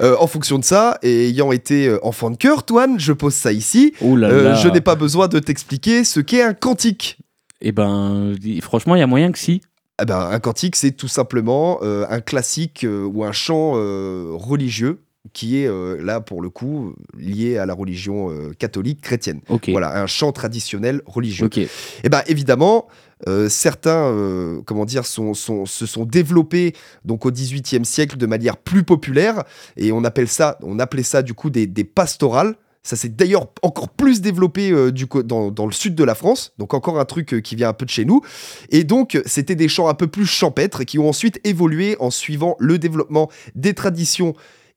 [0.01, 3.35] Euh, en fonction de ça, et ayant été euh, enfant de cœur, Toine, je pose
[3.35, 3.95] ça ici.
[4.01, 7.19] Je n'ai pas besoin de t'expliquer ce qu'est un cantique.
[7.61, 9.63] Eh ben, franchement, il y a moyen que si.
[10.03, 15.01] Eh ben, un cantique, c'est tout simplement un classique ou un chant religieux
[15.33, 15.71] qui est
[16.03, 19.41] là pour le coup lié à la religion catholique chrétienne.
[19.49, 19.71] Ok.
[19.71, 21.47] Voilà, un chant traditionnel religieux.
[21.47, 21.59] Ok.
[21.59, 22.89] Et ben évidemment,
[23.29, 28.85] euh, certains, euh, comment dire, se sont développés donc au XVIIIe siècle de manière plus
[28.85, 29.45] populaire
[29.77, 32.57] et on appelle ça, on appelait ça du coup des, pastorales.
[32.83, 34.93] Ça s'est d'ailleurs encore plus développé euh,
[35.23, 37.91] dans, le sud de la France, donc encore un truc qui vient un peu de
[37.91, 38.21] chez nous.
[38.69, 42.57] Et donc, c'était des chants un peu plus champêtres qui ont ensuite évolué en suivant
[42.59, 44.35] le développement des traditions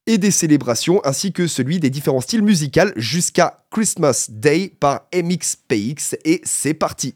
[0.07, 6.15] et des célébrations, ainsi que celui des différents styles musicaux jusqu'à Christmas Day par MXPX.
[6.23, 7.13] Et c'est parti.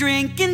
[0.00, 0.49] Drinking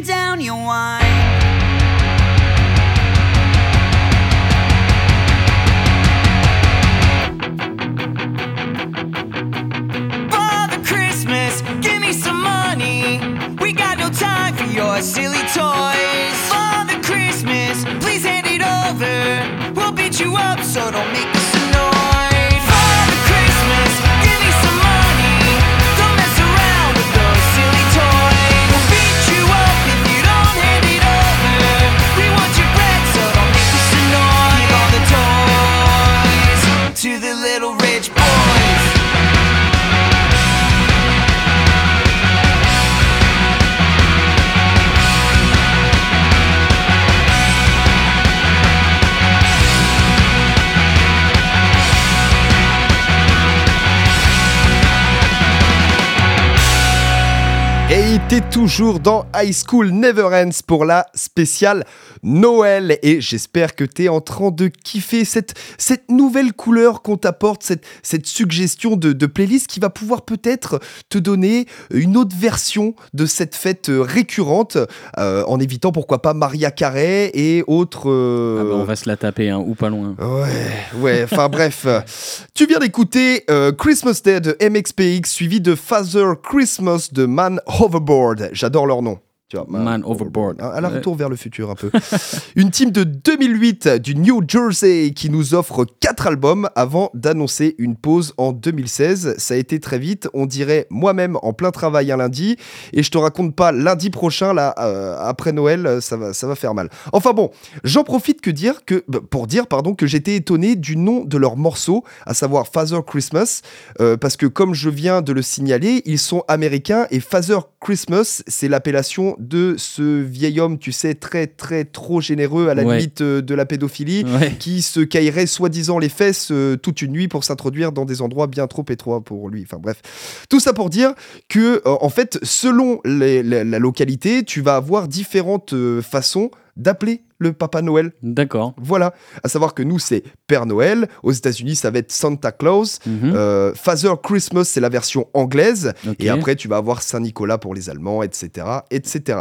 [58.09, 58.21] Et
[58.53, 61.85] toujours dans High School Never Ends pour la spéciale
[62.27, 62.99] Noël.
[63.03, 67.85] Et j'espère que t'es en train de kiffer cette, cette nouvelle couleur qu'on t'apporte, cette,
[68.03, 73.25] cette suggestion de, de playlist qui va pouvoir peut-être te donner une autre version de
[73.27, 74.77] cette fête récurrente,
[75.19, 78.11] euh, en évitant pourquoi pas Maria Carey et autres.
[78.11, 80.15] euh, Ah bah, on va se la taper, hein, ou pas loin.
[80.19, 81.87] Ouais, ouais, enfin bref.
[82.55, 88.49] Tu viens d'écouter euh, Christmas Day de MXPX suivi de Father Christmas de Man Hoverboard.
[88.53, 89.19] J'adore leur nom.
[89.49, 90.61] Tu vois, Man Overboard.
[90.61, 90.97] Un, un Ouais.
[90.97, 91.89] retour vers le futur un peu.
[92.57, 97.95] Une team de 2008 du New Jersey qui nous offre quatre albums avant d'annoncer une
[97.95, 99.37] pause en 2016.
[99.39, 102.57] Ça a été très vite, on dirait moi-même en plein travail un lundi.
[102.93, 106.57] Et je te raconte pas lundi prochain, là, euh, après Noël, ça va, ça va
[106.57, 106.89] faire mal.
[107.13, 107.53] Enfin bon,
[107.85, 111.39] j'en profite que dire que, bah, pour dire pardon, que j'étais étonné du nom de
[111.39, 113.61] leur morceau, à savoir Father Christmas,
[114.01, 118.43] euh, parce que comme je viens de le signaler, ils sont américains et Father Christmas,
[118.49, 122.97] c'est l'appellation de ce vieil homme, tu sais, très très trop généreux à la Ouais.
[122.99, 124.55] limite euh, de la pédophilie, Ouais.
[124.59, 128.47] qui se caillerait soi-disant les fesses euh, toute une nuit pour s'introduire dans des endroits
[128.47, 129.63] bien trop étroits pour lui.
[129.63, 130.01] Enfin bref,
[130.49, 131.15] tout ça pour dire
[131.49, 137.23] que euh, en fait, selon les- la, la localité, tu vas avoir différentes façons d'appeler
[137.39, 138.13] le Papa Noël.
[138.23, 138.75] D'accord.
[138.79, 142.99] Voilà, à savoir que nous c'est Père Noël, aux États-Unis ça va être Santa Claus,
[143.07, 147.75] euh, Father Christmas c'est la version anglaise, et après tu vas avoir Saint Nicolas pour
[147.75, 149.41] les Allemands, etc., etc.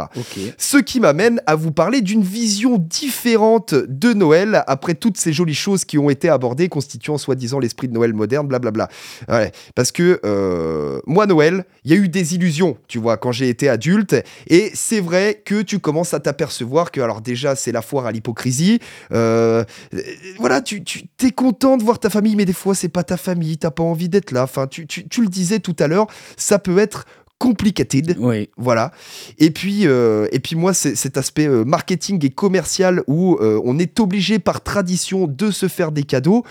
[0.58, 5.54] Ce qui m'amène à vous parler d'une vision différente de Noël après toutes ces jolies
[5.54, 8.88] choses qui ont été abordées, constituant soi-disant l'esprit de Noël moderne, blablabla.
[9.28, 13.32] Ouais, parce que euh, moi, Noël, il y a eu des illusions, tu vois, quand
[13.32, 14.16] j'ai été adulte,
[14.48, 18.12] et c'est vrai que tu commences à t'apercevoir que, alors déjà, c'est la foire à
[18.12, 18.80] l'hypocrisie.
[19.12, 19.64] euh,
[20.38, 23.16] voilà, tu, tu es content de voir ta famille, mais des fois, c'est pas ta
[23.16, 24.42] famille, t'as pas envie d'être là.
[24.42, 26.06] Enfin, tu, tu, tu le disais tout à l'heure,
[26.36, 27.06] ça peut être
[27.38, 28.16] complicated.
[28.18, 28.48] Oui.
[28.56, 28.92] Voilà.
[29.38, 33.60] Et puis, euh, et puis moi, c'est cet aspect euh, marketing et commercial où euh,
[33.64, 36.44] on est obligé par tradition de se faire des cadeaux.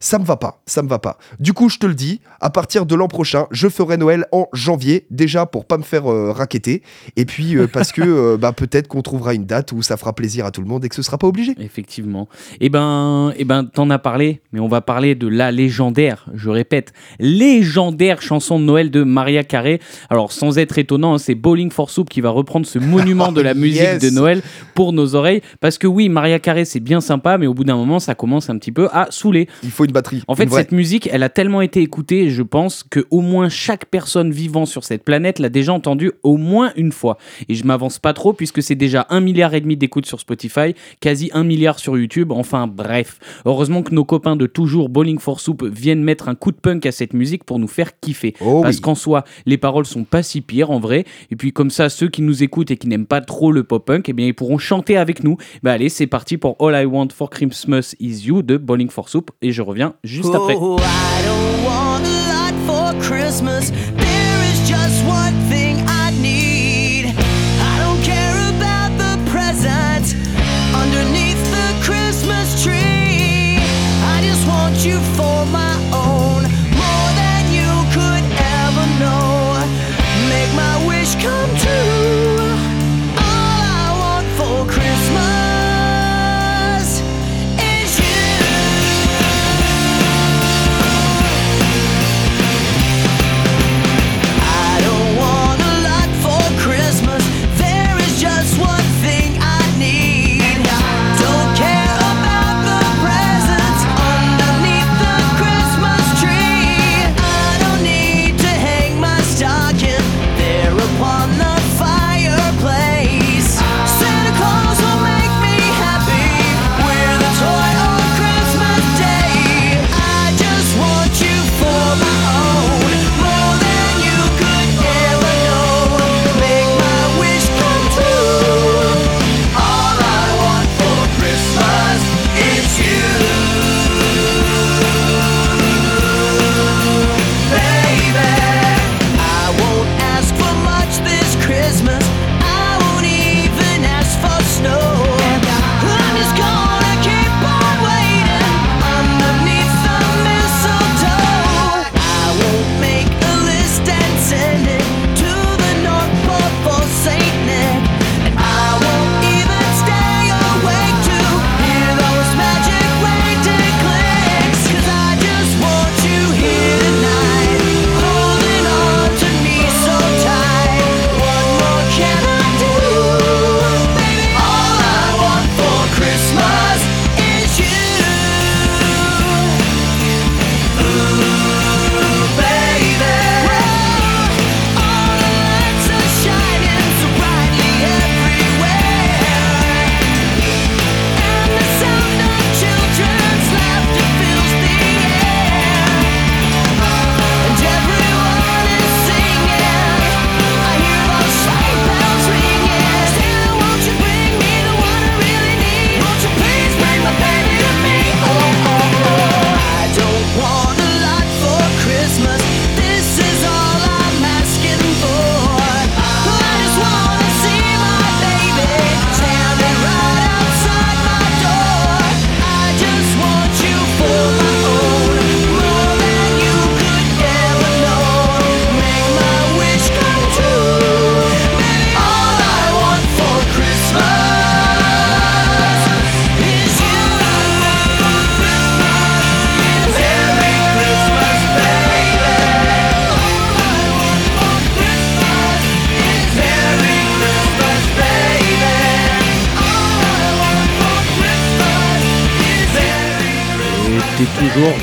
[0.00, 1.18] Ça me va pas, ça me va pas.
[1.40, 4.46] Du coup, je te le dis, à partir de l'an prochain, je ferai Noël en
[4.52, 6.82] janvier, déjà pour pas me faire euh, raqueter,
[7.16, 10.12] et puis euh, parce que euh, bah, peut-être qu'on trouvera une date où ça fera
[10.14, 11.54] plaisir à tout le monde et que ce sera pas obligé.
[11.58, 12.28] Effectivement.
[12.60, 16.48] Eh ben, eh ben, t'en as parlé, mais on va parler de la légendaire, je
[16.50, 19.80] répète, légendaire chanson de Noël de Maria Carey.
[20.10, 23.40] Alors, sans être étonnant, hein, c'est Bowling for Soup qui va reprendre ce monument de
[23.40, 24.02] la musique Yes.
[24.02, 24.42] de Noël
[24.74, 25.40] pour nos oreilles.
[25.60, 28.50] Parce que oui, Maria Carey, c'est bien sympa, mais au bout d'un moment, ça commence
[28.50, 29.48] un petit peu à saouler.
[29.62, 30.22] Il faut une batterie.
[30.28, 33.86] En fait, cette musique, elle a tellement été écoutée, je pense que au moins chaque
[33.86, 37.18] personne vivant sur cette planète l'a déjà entendue au moins une fois.
[37.48, 40.74] Et je m'avance pas trop puisque c'est déjà un milliard et demi d'écoutes sur Spotify,
[41.00, 42.32] quasi un milliard sur YouTube.
[42.32, 46.52] Enfin bref, heureusement que nos copains de toujours Bowling for Soup viennent mettre un coup
[46.52, 48.34] de punk à cette musique pour nous faire kiffer.
[48.40, 48.82] Oh Parce oui.
[48.82, 51.04] qu'en soi, les paroles sont pas si pires en vrai.
[51.30, 53.84] Et puis comme ça, ceux qui nous écoutent et qui n'aiment pas trop le pop
[53.84, 55.36] punk, eh bien ils pourront chanter avec nous.
[55.62, 59.08] Bah allez, c'est parti pour All I Want for Christmas Is You de Bowling for
[59.08, 60.56] Soup et je reviens juste après.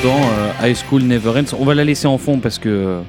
[0.03, 1.55] Dans euh, High School Never Ends.
[1.59, 3.01] On va la laisser en fond parce que euh,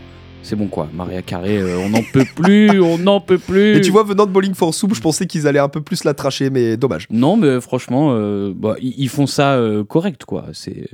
[0.47, 0.89] c'est bon quoi.
[0.95, 3.77] Maria Carré, euh, on n'en peut plus, on n'en peut plus.
[3.77, 6.05] Et tu vois, venant de Bowling for Soup, je pensais qu'ils allaient un peu plus
[6.05, 7.09] la tracher, mais dommage.
[7.11, 10.47] Non, mais franchement, euh, bah, ils font ça euh, correct quoi.
[10.53, 10.89] C'est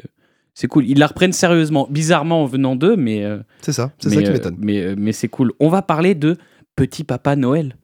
[0.55, 0.87] c'est cool.
[0.87, 3.25] Ils la reprennent sérieusement, bizarrement en venant d'eux, mais
[3.61, 4.57] C'est ça, c'est ça qui m'étonne.
[4.59, 5.53] Mais, mais c'est cool.
[5.61, 6.37] On va parler de
[6.77, 7.77] Petit Papa Noël.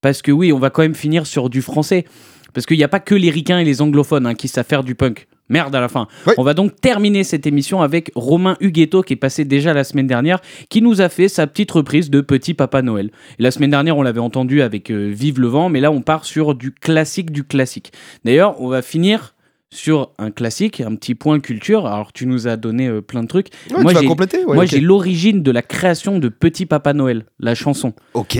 [0.00, 2.04] Parce que oui, on va quand même finir sur du français.
[2.52, 4.84] Parce qu'il n'y a pas que les ricains et les anglophones hein, qui savent faire
[4.84, 5.26] du punk.
[5.50, 6.08] Merde à la fin.
[6.38, 10.06] On va donc terminer cette émission avec Romain Huguetto qui est passé déjà la semaine
[10.06, 10.40] dernière,
[10.70, 13.10] qui nous a fait sa petite reprise de Petit Papa Noël.
[13.38, 16.00] Et la semaine dernière, on l'avait entendu avec euh, Vive le vent, mais là, on
[16.00, 17.92] part sur du classique du classique.
[18.24, 19.34] D'ailleurs, on va finir
[19.70, 21.86] sur un classique, un petit point culture.
[21.86, 23.48] Alors, tu nous as donné euh, plein de trucs.
[23.70, 24.70] Ouais, moi, tu vas j'ai- compléter ouais, moi, ok.
[24.70, 27.92] j'ai l'origine de la création de Petit Papa Noël, la chanson.
[28.14, 28.38] Ok.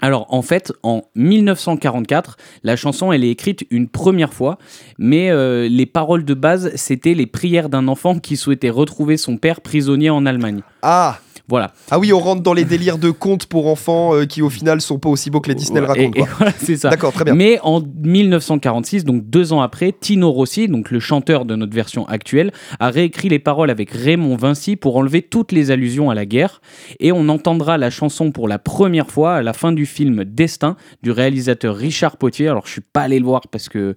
[0.00, 4.58] Alors, en fait, en 1944, la chanson, elle est écrite une première fois,
[4.98, 9.36] mais euh, les paroles de base, c'était les prières d'un enfant qui souhaitait retrouver son
[9.36, 10.62] père prisonnier en Allemagne.
[10.82, 11.18] Ah
[11.48, 11.72] Voilà.
[11.90, 14.80] Ah oui, on rentre dans les délires de contes pour enfants euh, qui au final
[14.80, 15.94] sont pas aussi beaux que les Disney Voilà.
[15.94, 16.16] Racontent.
[16.16, 16.28] et quoi.
[16.38, 16.88] voilà, c'est ça.
[16.88, 17.34] D'accord, très bien.
[17.34, 22.06] Mais en 1946, donc deux ans après, Tino Rossi, donc le chanteur de notre version
[22.06, 26.24] actuelle, a réécrit les paroles avec Raymond Vinci pour enlever toutes les allusions à la
[26.26, 26.60] guerre.
[27.00, 30.76] Et on entendra la chanson pour la première fois à la fin du film Destin
[31.02, 32.48] du réalisateur Richard Potier.
[32.48, 33.96] Alors je suis pas allé le voir parce que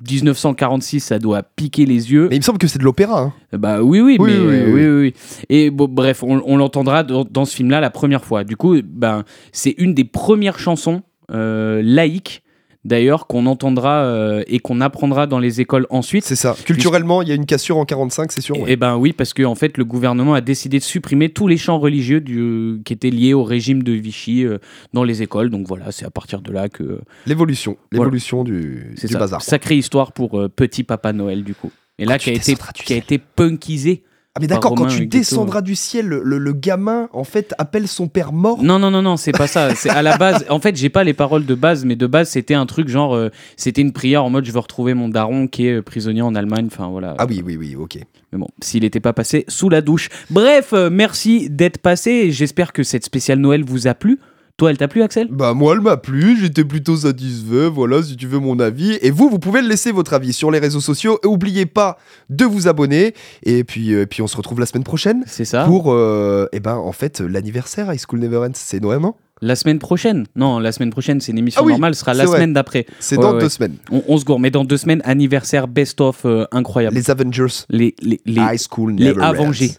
[0.00, 2.28] 1946, ça doit piquer les yeux.
[2.30, 3.20] Mais il me semble que c'est de l'opéra.
[3.52, 3.58] hein.
[3.58, 5.14] Bah oui, oui, Oui, mais oui, oui, oui, oui, oui.
[5.48, 8.44] Et bon, bref, on, on l'entendra dans, dans ce film-là la première fois.
[8.44, 12.42] Du coup, ben, c'est une des premières chansons euh, laïques,
[12.84, 16.24] d'ailleurs, qu'on entendra euh, et qu'on apprendra dans les écoles ensuite.
[16.24, 16.56] C'est ça.
[16.64, 18.56] Culturellement, il y a une cassure en 45, c'est sûr.
[18.66, 21.56] Et ben oui, parce que en fait, le gouvernement a décidé de supprimer tous les
[21.56, 24.58] chants religieux du, qui étaient liés au régime de Vichy euh,
[24.92, 25.50] dans les écoles.
[25.50, 27.76] Donc voilà, c'est à partir de là que L'évolution.
[27.90, 28.04] Voilà.
[28.04, 29.18] L'évolution du, ça.
[29.18, 29.42] bazar.
[29.42, 31.70] Sacrée histoire pour euh, Petit Papa Noël, du coup.
[31.98, 34.02] Et là, Quand qui a, été, qui a été punkisé.
[34.34, 37.86] Ah mais d'accord, quand Romain tu descendras du ciel, le, le gamin en fait appelle
[37.86, 38.62] son père mort?
[38.62, 39.74] Non, non, non, non, c'est pas ça.
[39.74, 40.46] C'est à la base.
[40.48, 43.14] En fait, j'ai pas les paroles de base, mais de base, c'était un truc genre.
[43.14, 43.28] euh,
[43.58, 46.34] c'était une prière en mode je veux retrouver mon daron qui est euh, prisonnier en
[46.34, 46.68] Allemagne.
[46.68, 47.14] Enfin, voilà.
[47.18, 47.98] Ah oui, oui, oui, ok.
[48.32, 50.08] Mais bon, s'il n'était pas passé sous la douche.
[50.30, 52.30] Bref, euh, merci d'être passé.
[52.30, 54.18] J'espère que cette spéciale Noël vous a plu.
[54.62, 55.26] Toi, elle t'a plu, Axel?
[55.28, 58.96] Bah moi elle m'a plu, j'étais plutôt satisfait, voilà si tu veux mon avis.
[59.02, 61.18] Et vous, vous pouvez laisser votre avis sur les réseaux sociaux.
[61.24, 61.98] Et oubliez pas
[62.30, 63.12] de vous abonner.
[63.42, 66.60] Et puis, euh, puis on se retrouve la semaine prochaine C'est ça pour, euh, eh
[66.60, 68.52] ben en fait, l'anniversaire High School Never Ends.
[68.54, 71.72] C'est Noël, non La semaine prochaine Non, la semaine prochaine, c'est une émission Ah oui,
[71.72, 71.96] normale.
[71.96, 72.36] Ce sera la vrai.
[72.36, 72.86] semaine d'après.
[73.00, 73.40] C'est Ouais, dans ouais.
[73.40, 73.74] deux semaines.
[73.90, 74.38] On, on se gourre.
[74.38, 76.94] Mais dans deux semaines, anniversaire best-of euh, incroyable.
[76.94, 79.24] Les Avengers Les, les, les, High School les Never Ends.
[79.24, 79.72] Avengers.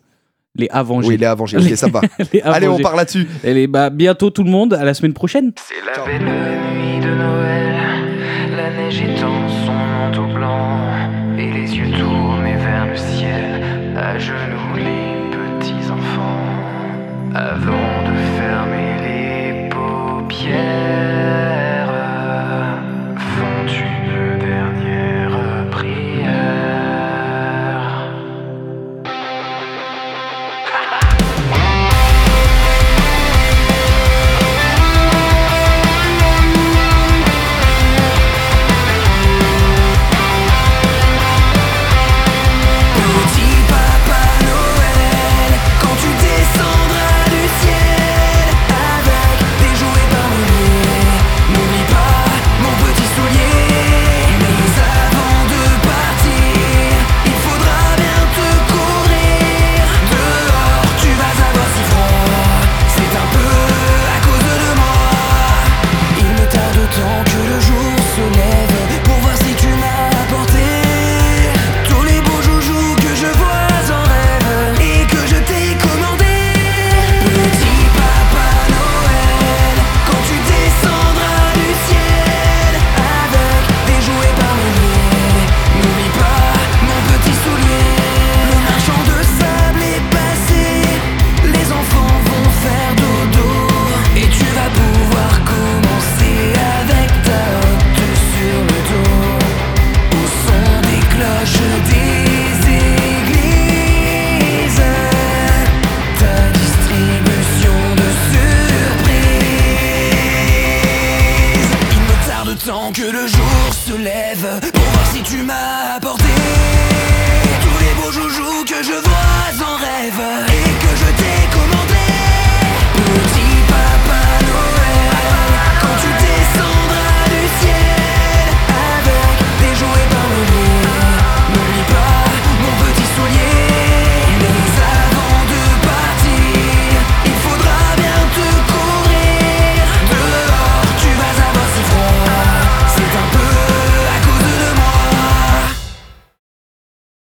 [0.56, 1.08] Les Avengers.
[1.08, 2.02] Oui, les Avengers, ok, ça va.
[2.44, 3.28] Allez, on part là-dessus.
[3.44, 4.76] Allez, bah, bientôt tout le monde.
[4.76, 5.52] À la semaine prochaine.
[5.56, 7.76] C'est la belle nuit de Noël,
[8.56, 10.78] la neige étend son manteau blanc,
[11.40, 13.64] et les yeux tournés vers le ciel,
[13.98, 16.38] à genoux les petits enfants.
[17.34, 17.93] Avant